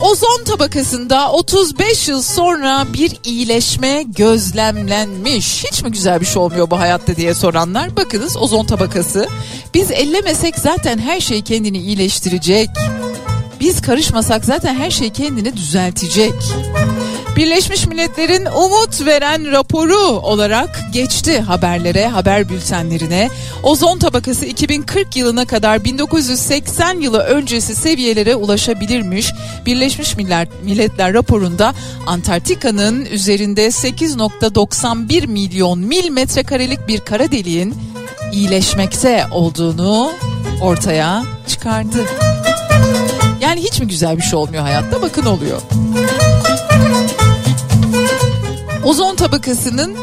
[0.00, 5.64] ozon tabakasında 35 yıl sonra bir iyileşme gözlemlenmiş.
[5.64, 7.96] Hiç mi güzel bir şey olmuyor bu hayatta diye soranlar.
[7.96, 9.28] Bakınız ozon tabakası.
[9.74, 12.70] Biz ellemesek zaten her şey kendini iyileştirecek.
[13.60, 16.34] Biz karışmasak zaten her şey kendini düzeltecek.
[17.38, 23.28] Birleşmiş Milletler'in umut veren raporu olarak geçti haberlere, haber bültenlerine.
[23.62, 29.32] Ozon tabakası 2040 yılına kadar 1980 yılı öncesi seviyelere ulaşabilirmiş.
[29.66, 30.16] Birleşmiş
[30.64, 31.74] Milletler, raporunda
[32.06, 37.74] Antarktika'nın üzerinde 8.91 milyon mil metrekarelik bir kara deliğin
[38.32, 40.12] iyileşmekte olduğunu
[40.62, 42.04] ortaya çıkardı.
[43.40, 45.02] Yani hiç mi güzel bir şey olmuyor hayatta?
[45.02, 45.62] Bakın oluyor.
[48.88, 49.96] Ozon tabakasının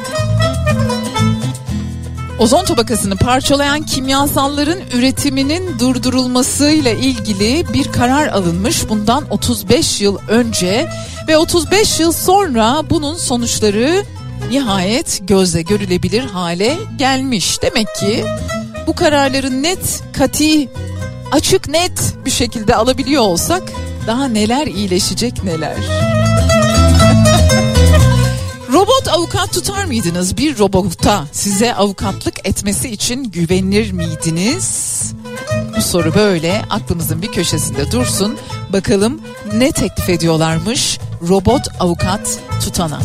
[2.39, 10.89] Ozon tabakasını parçalayan kimyasalların üretiminin durdurulmasıyla ilgili bir karar alınmış bundan 35 yıl önce
[11.27, 14.03] ve 35 yıl sonra bunun sonuçları
[14.49, 17.61] nihayet gözle görülebilir hale gelmiş.
[17.61, 18.25] Demek ki
[18.87, 20.69] bu kararları net, kati,
[21.31, 23.63] açık net bir şekilde alabiliyor olsak
[24.07, 25.75] daha neler iyileşecek neler.
[28.75, 30.37] Robot avukat tutar mıydınız?
[30.37, 35.13] Bir robota size avukatlık etmesi için güvenir miydiniz?
[35.77, 38.37] Bu soru böyle aklımızın bir köşesinde dursun.
[38.73, 39.21] Bakalım
[39.53, 40.99] ne teklif ediyorlarmış
[41.29, 42.99] robot avukat tutana.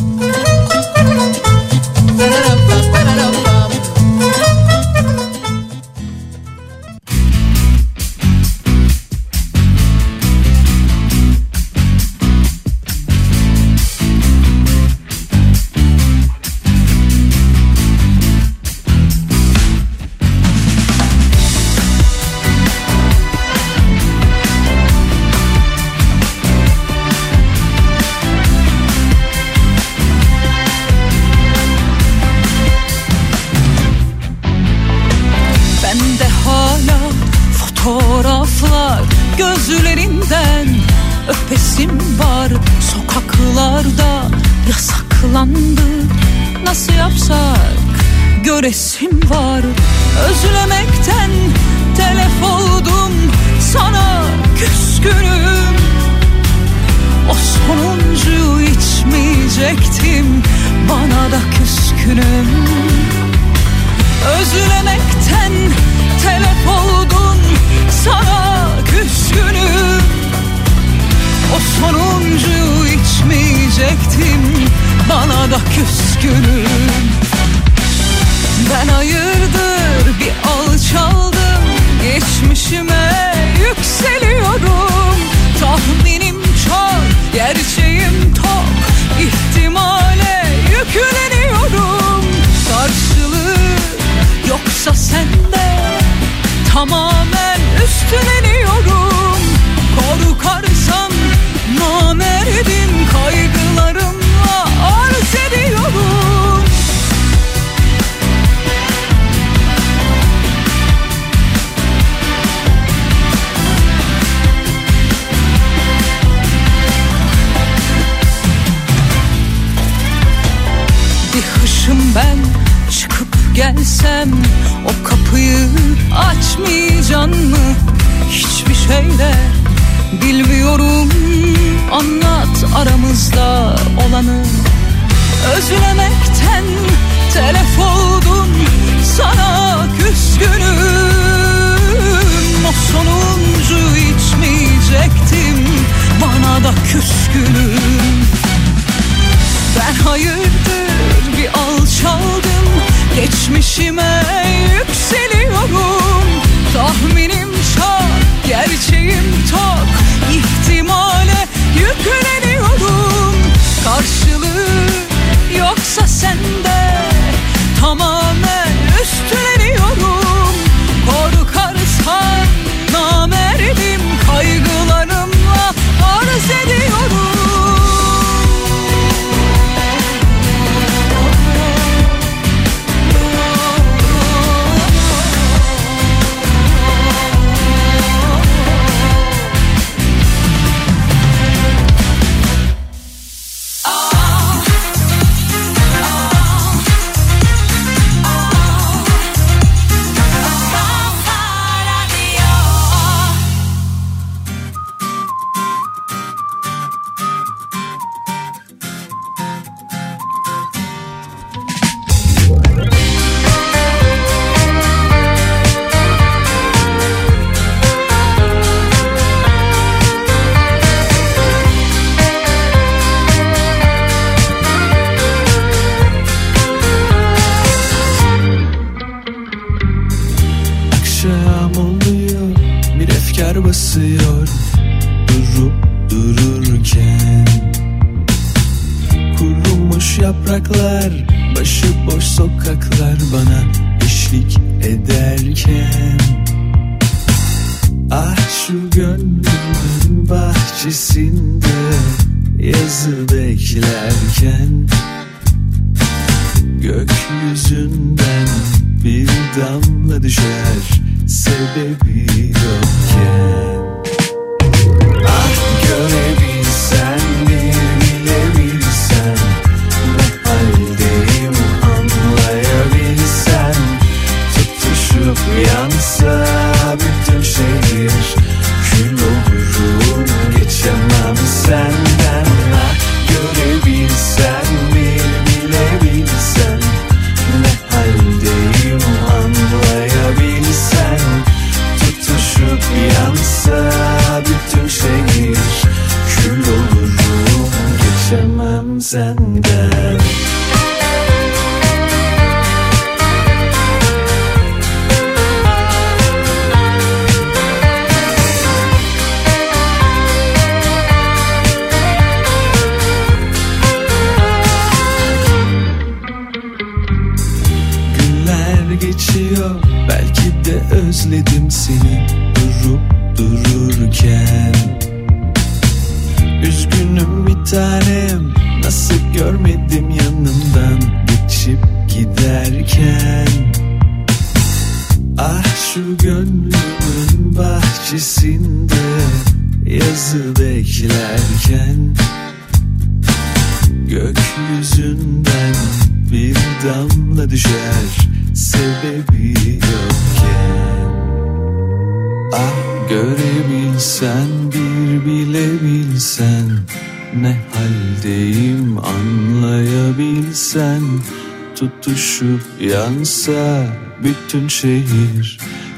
[364.53, 365.57] Bütün şehir.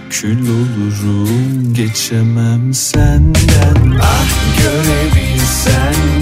[0.10, 4.00] Kül olurum geçemem senden.
[4.02, 4.28] Ah
[4.58, 6.13] görebilsen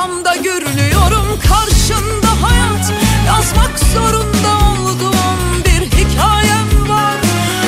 [0.00, 1.38] Yağmasam da görünüyorum.
[1.48, 2.92] Karşında hayat
[3.26, 7.16] Yazmak zorunda olduğum bir hikayem var.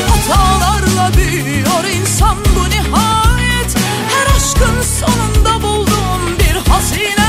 [0.09, 3.77] Hatalarla büyüyor insan bu nihayet.
[4.09, 7.22] Her aşkın sonunda bulduğum bir hazinem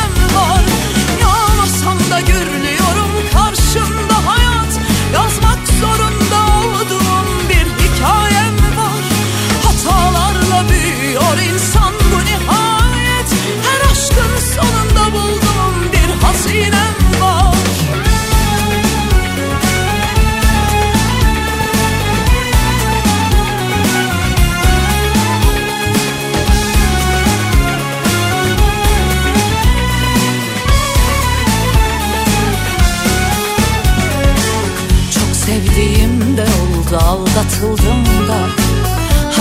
[37.33, 38.37] aldatıldım da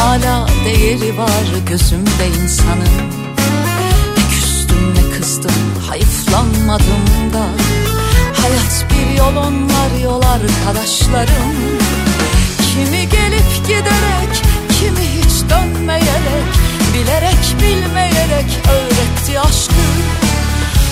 [0.01, 2.89] Hala değeri var gözümde insanın.
[4.17, 5.53] Ne küstüm ne kızdım
[5.89, 7.47] hayıflanmadım da
[8.43, 11.53] Hayat bir yol onlar yol arkadaşlarım.
[12.75, 14.43] Kimi gelip giderek
[14.81, 16.49] kimi hiç dönmeyerek
[16.95, 19.75] Bilerek bilmeyerek öğretti aşkı.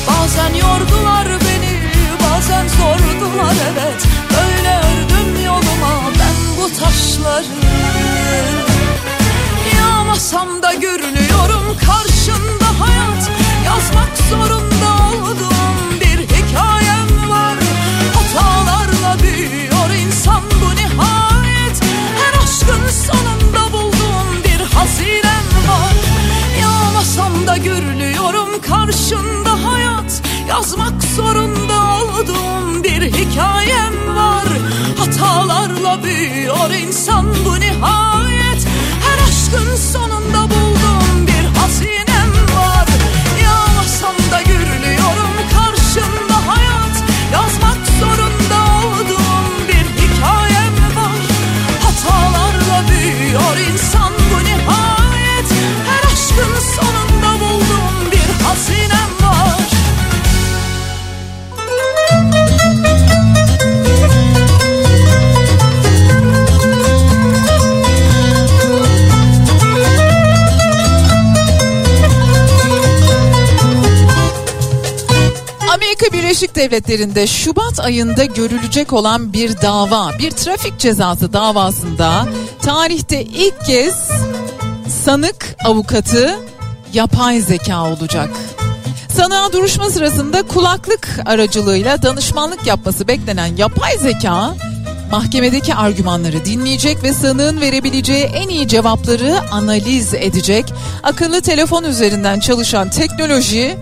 [0.09, 1.81] Bazen yordular beni
[2.23, 4.20] bazen zordular evet
[6.81, 7.45] taşları.
[9.79, 13.31] Yağmasam da görünüyorum karşında hayat.
[13.65, 17.57] Yazmak zorunda olduğum bir hikayem var.
[18.15, 21.83] Hatalarla büyüyor insan bu nihayet.
[22.19, 25.95] Her aşkın sonunda bulduğum bir hazinem var.
[26.61, 30.23] Yağmasam da görünüyorum karşında hayat.
[30.49, 34.47] Yazmak zorunda olduğum bir hikayem var
[35.91, 38.67] Hatalarla büyüyor insan bu nihayet.
[39.05, 42.00] Her aşkın sonunda bulduğum bir hazinem
[76.31, 82.27] Birleşik Devletleri'nde Şubat ayında görülecek olan bir dava, bir trafik cezası davasında
[82.63, 84.11] tarihte ilk kez
[85.05, 86.39] sanık avukatı
[86.93, 88.31] yapay zeka olacak.
[89.17, 94.55] Sanığa duruşma sırasında kulaklık aracılığıyla danışmanlık yapması beklenen yapay zeka
[95.11, 100.73] mahkemedeki argümanları dinleyecek ve sanığın verebileceği en iyi cevapları analiz edecek.
[101.03, 103.77] Akıllı telefon üzerinden çalışan teknoloji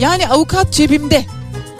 [0.00, 1.24] yani avukat cebimde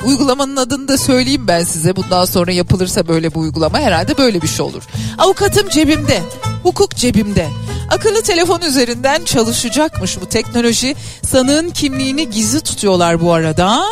[0.04, 1.96] Uygulamanın adını da söyleyeyim ben size.
[1.96, 4.82] Bundan sonra yapılırsa böyle bir uygulama herhalde böyle bir şey olur.
[5.18, 6.22] Avukatım cebimde,
[6.62, 7.48] hukuk cebimde.
[7.90, 10.96] Akıllı telefon üzerinden çalışacakmış bu teknoloji.
[11.22, 13.84] Sanığın kimliğini gizli tutuyorlar bu arada.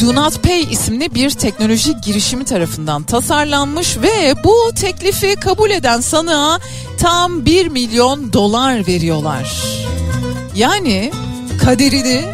[0.00, 6.58] Do Not Pay isimli bir teknoloji girişimi tarafından tasarlanmış ve bu teklifi kabul eden sanığa
[6.98, 9.62] tam 1 milyon dolar veriyorlar.
[10.54, 11.12] Yani
[11.64, 12.24] kaderini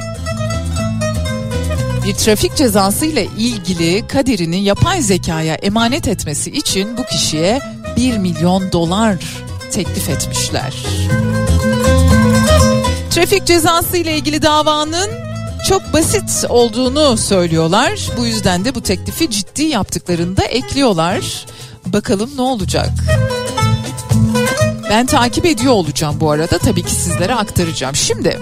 [2.04, 7.60] bir trafik cezası ile ilgili kaderini yapay zekaya emanet etmesi için bu kişiye
[7.96, 9.16] 1 milyon dolar
[9.72, 10.74] teklif etmişler.
[13.10, 15.10] Trafik cezası ile ilgili davanın
[15.68, 18.10] çok basit olduğunu söylüyorlar.
[18.18, 21.46] Bu yüzden de bu teklifi ciddi yaptıklarında ekliyorlar.
[21.86, 22.90] Bakalım ne olacak?
[24.90, 26.58] Ben takip ediyor olacağım bu arada.
[26.58, 27.94] Tabii ki sizlere aktaracağım.
[27.94, 28.38] Şimdi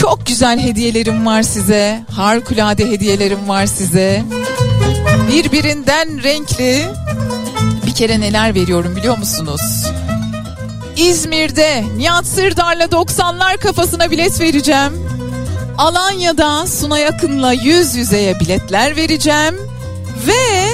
[0.00, 2.04] çok güzel hediyelerim var size.
[2.10, 4.22] Harikulade hediyelerim var size.
[5.32, 6.86] Birbirinden renkli.
[7.86, 9.86] Bir kere neler veriyorum biliyor musunuz?
[10.96, 14.92] İzmir'de Nihat Sırdar'la 90'lar kafasına bilet vereceğim.
[15.78, 19.54] Alanya'da Sunay Akın'la yüz yüzeye biletler vereceğim.
[20.26, 20.68] Ve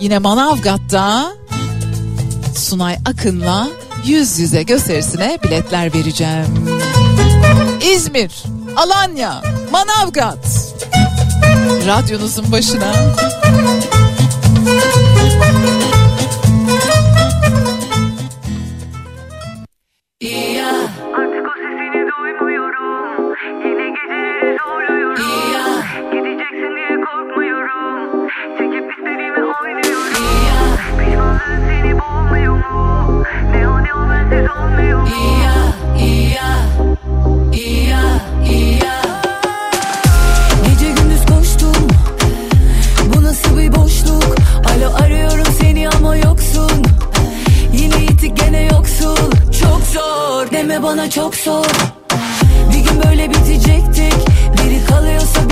[0.00, 1.32] yine Manavgat'ta
[2.56, 3.68] Sunay Akın'la
[4.04, 6.46] yüz yüze gösterisine biletler vereceğim.
[7.94, 8.42] İzmir,
[8.76, 10.74] Alanya, Manavgat.
[11.86, 12.92] Radyonuzun başına.
[32.52, 33.24] Mu?
[33.52, 35.34] Ne o ne o bensiz olmuyor mu
[51.04, 51.66] Bana çok zor.
[52.72, 54.14] Bir gün böyle bitecektik.
[54.58, 55.43] Biri kalıyorsa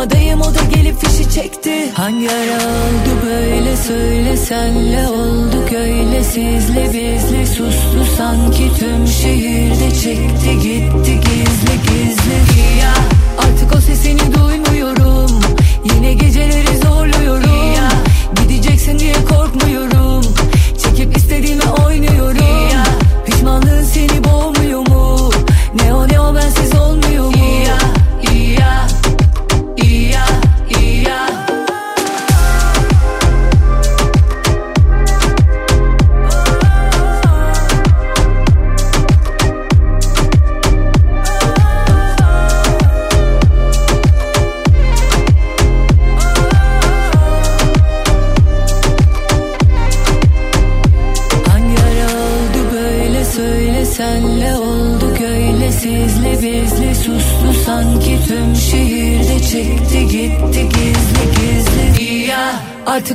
[0.00, 1.92] Komadayım o da gelip fişi çekti.
[1.94, 6.24] Hangi ara oldu böyle söyle senle olduk öyle.
[6.24, 12.80] Sizle bizle sustu sanki tüm şehirde çekti gitti gizli gizli.
[12.80, 12.94] Ya
[13.38, 15.40] artık o sesini duymuyorum.
[15.94, 17.72] Yine geceleri zorluyorum.
[17.76, 17.88] Ya
[18.42, 20.09] gideceksin diye korkmuyorum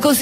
[0.06, 0.14] artık o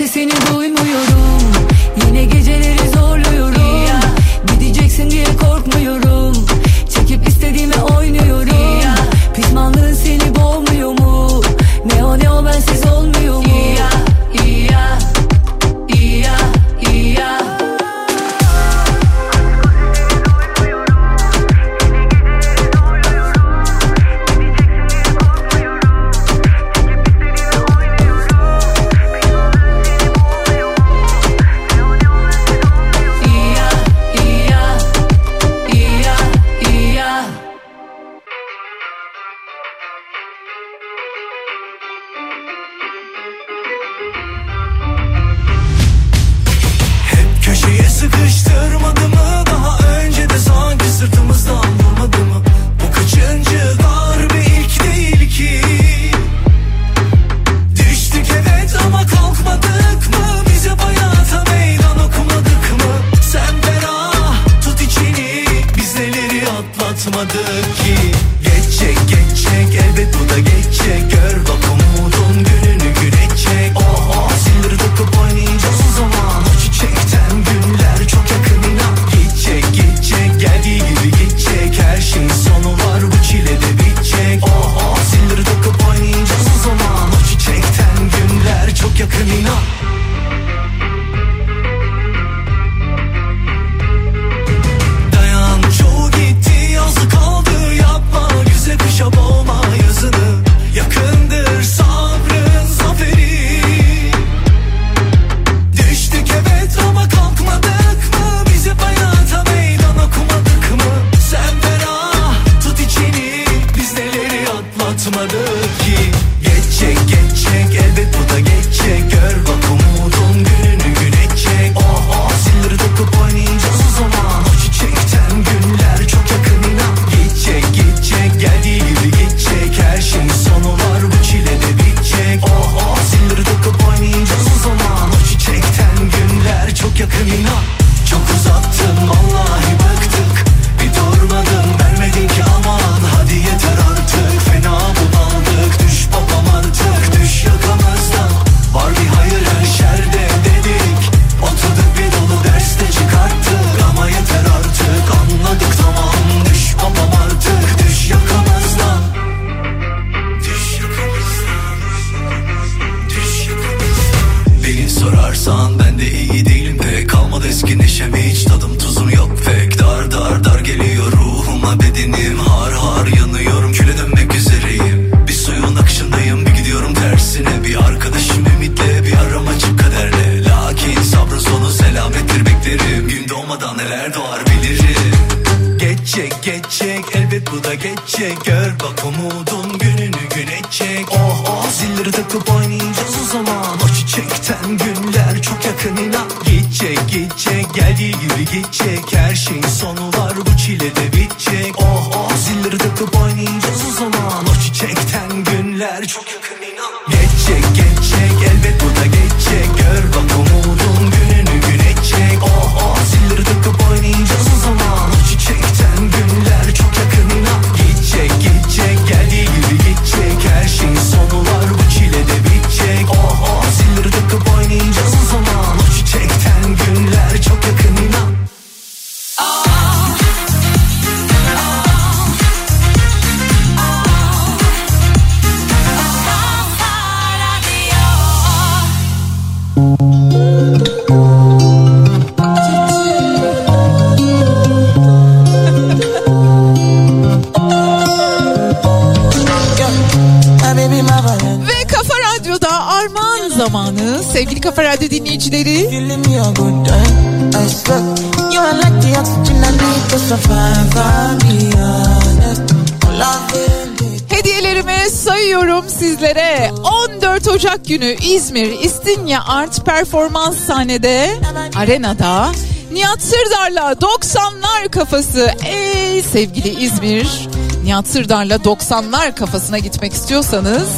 [269.33, 271.29] İstinye Art Performans sahnede
[271.75, 272.51] arenada
[272.91, 275.51] Nihat Sırdar'la 90'lar kafası.
[275.65, 277.49] Ey sevgili İzmir.
[277.83, 280.89] Nihat Sırdar'la 90'lar kafasına gitmek istiyorsanız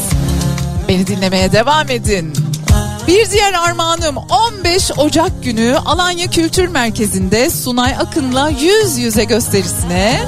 [0.88, 2.34] beni dinlemeye devam edin.
[3.08, 10.26] Bir diğer armağanım 15 Ocak günü Alanya Kültür Merkezi'nde Sunay Akın'la yüz yüze gösterisine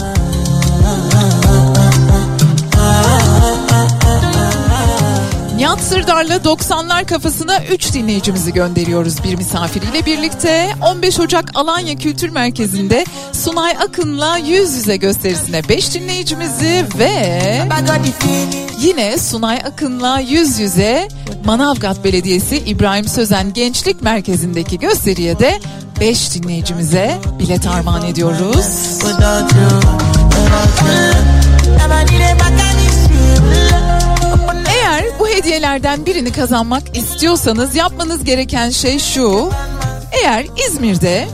[5.57, 10.69] Nihat Sırdar'la 90'lar kafasına 3 dinleyicimizi gönderiyoruz bir misafiriyle birlikte.
[10.81, 17.63] 15 Ocak Alanya Kültür Merkezi'nde Sunay Akın'la yüz yüze gösterisine 5 dinleyicimizi ve
[18.81, 21.07] yine Sunay Akın'la yüz yüze
[21.45, 25.59] Manavgat Belediyesi İbrahim Sözen Gençlik Merkezi'ndeki gösteriye de
[25.99, 28.65] 5 dinleyicimize bilet armağan ediyoruz.
[35.37, 39.49] Hediyelerden birini kazanmak istiyorsanız yapmanız gereken şey şu.
[40.11, 41.27] Eğer İzmir'de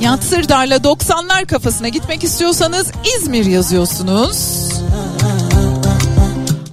[0.00, 2.86] Nihat Sırdar'la 90'lar kafasına gitmek istiyorsanız
[3.16, 4.68] İzmir yazıyorsunuz.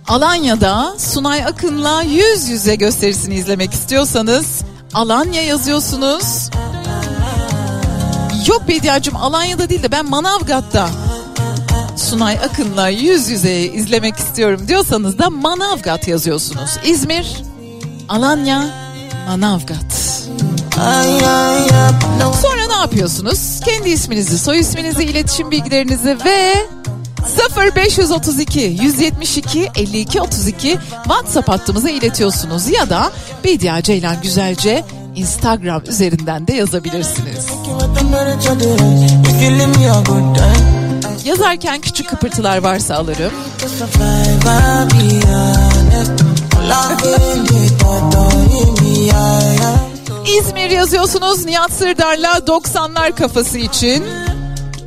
[0.07, 4.61] Alanya'da Sunay Akın'la yüz yüze gösterisini izlemek istiyorsanız
[4.93, 6.49] Alanya yazıyorsunuz.
[8.47, 10.89] Yok Bediacığım Alanya'da değil de ben Manavgat'ta
[12.09, 16.71] Sunay Akın'la yüz yüze izlemek istiyorum diyorsanız da Manavgat yazıyorsunuz.
[16.85, 17.43] İzmir,
[18.09, 18.65] Alanya,
[19.27, 20.19] Manavgat.
[22.41, 23.59] Sonra ne yapıyorsunuz?
[23.65, 26.53] Kendi isminizi, soy isminizi, iletişim bilgilerinizi ve
[27.75, 33.11] 0532 172 52 32 WhatsApp hattımıza iletiyorsunuz ya da
[33.43, 34.83] Bedia Ceylan Güzelce
[35.15, 37.45] Instagram üzerinden de yazabilirsiniz.
[41.25, 43.31] Yazarken küçük kıpırtılar varsa alırım.
[50.39, 54.03] İzmir yazıyorsunuz Nihat Sırdar'la 90'lar kafası için.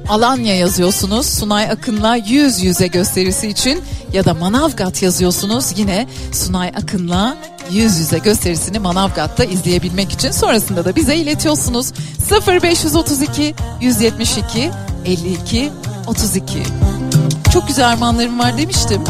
[0.08, 3.82] Alanya yazıyorsunuz Sunay Akın'la yüz yüze gösterisi için
[4.12, 7.36] ya da Manavgat yazıyorsunuz yine Sunay Akın'la
[7.70, 11.92] yüz yüze gösterisini Manavgat'ta izleyebilmek için sonrasında da bize iletiyorsunuz
[12.48, 14.70] 0532 172
[15.06, 15.72] 52
[16.06, 16.62] 32
[17.52, 19.04] Çok güzel armağanlarım var demiştim.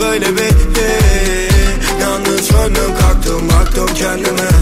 [0.00, 0.98] Böyle bitti.
[2.00, 4.57] Yandım söndüm kalktım baktım kendime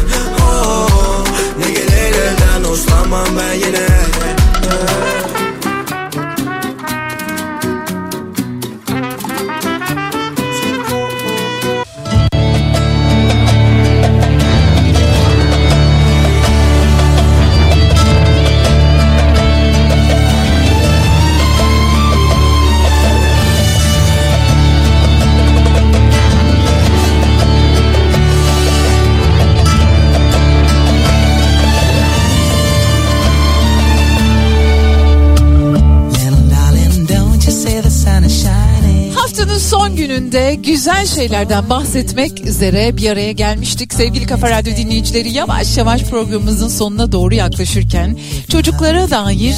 [41.17, 43.95] şeylerden bahsetmek üzere bir araya gelmiştik.
[43.95, 48.19] Sevgili Kafa Radyo dinleyicileri yavaş yavaş programımızın sonuna doğru yaklaşırken
[48.49, 49.57] çocuklara dair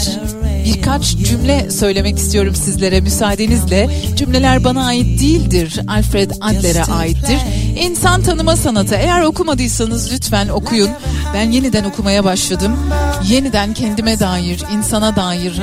[0.64, 3.90] birkaç cümle söylemek istiyorum sizlere müsaadenizle.
[4.16, 5.80] Cümleler bana ait değildir.
[5.89, 7.39] Alfred Adler'e aittir.
[7.80, 8.94] İnsan tanıma sanatı.
[8.94, 10.90] Eğer okumadıysanız lütfen okuyun.
[11.35, 12.76] Ben yeniden okumaya başladım.
[13.28, 15.62] Yeniden kendime dair, insana dair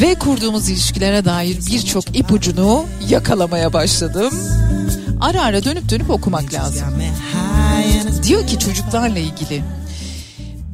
[0.00, 4.32] ve kurduğumuz ilişkilere dair birçok ipucunu yakalamaya başladım.
[5.20, 6.88] Ara ara dönüp dönüp okumak lazım.
[8.22, 9.62] Diyor ki çocuklarla ilgili.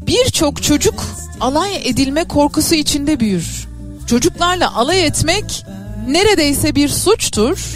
[0.06, 1.04] Birçok çocuk
[1.40, 3.68] alay edilme korkusu içinde büyür.
[4.06, 5.66] Çocuklarla alay etmek
[6.08, 7.74] neredeyse bir suçtur.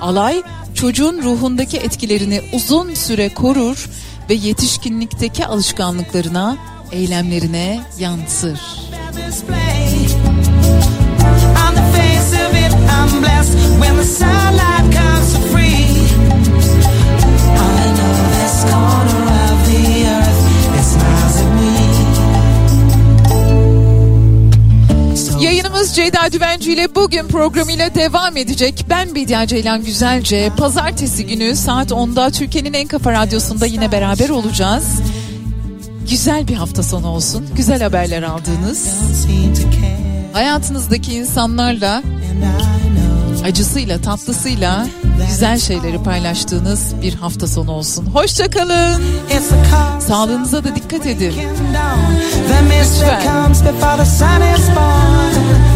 [0.00, 0.42] Alay
[0.74, 3.88] çocuğun ruhundaki etkilerini uzun süre korur
[4.30, 6.56] ve yetişkinlikteki alışkanlıklarına,
[6.92, 8.60] eylemlerine yansır.
[13.00, 15.49] I'm blessed when the sunlight comes
[25.80, 28.86] Yayınımız Ceyda Düvenci ile bugün programıyla devam edecek.
[28.90, 30.50] Ben Bediye Ceylan Güzelce.
[30.56, 34.84] Pazartesi günü saat 10'da Türkiye'nin en kafa radyosunda yine beraber olacağız.
[36.10, 37.46] Güzel bir hafta sonu olsun.
[37.56, 38.88] Güzel haberler aldığınız.
[40.32, 42.02] Hayatınızdaki insanlarla
[43.44, 44.86] acısıyla tatlısıyla
[45.30, 48.06] güzel şeyleri paylaştığınız bir hafta sonu olsun.
[48.06, 49.02] Hoşçakalın.
[50.08, 51.34] Sağlığınıza da dikkat edin.
[53.62, 55.69] The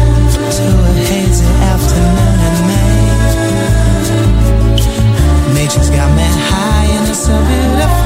[5.65, 8.04] Nature's got me high and it's so beautiful.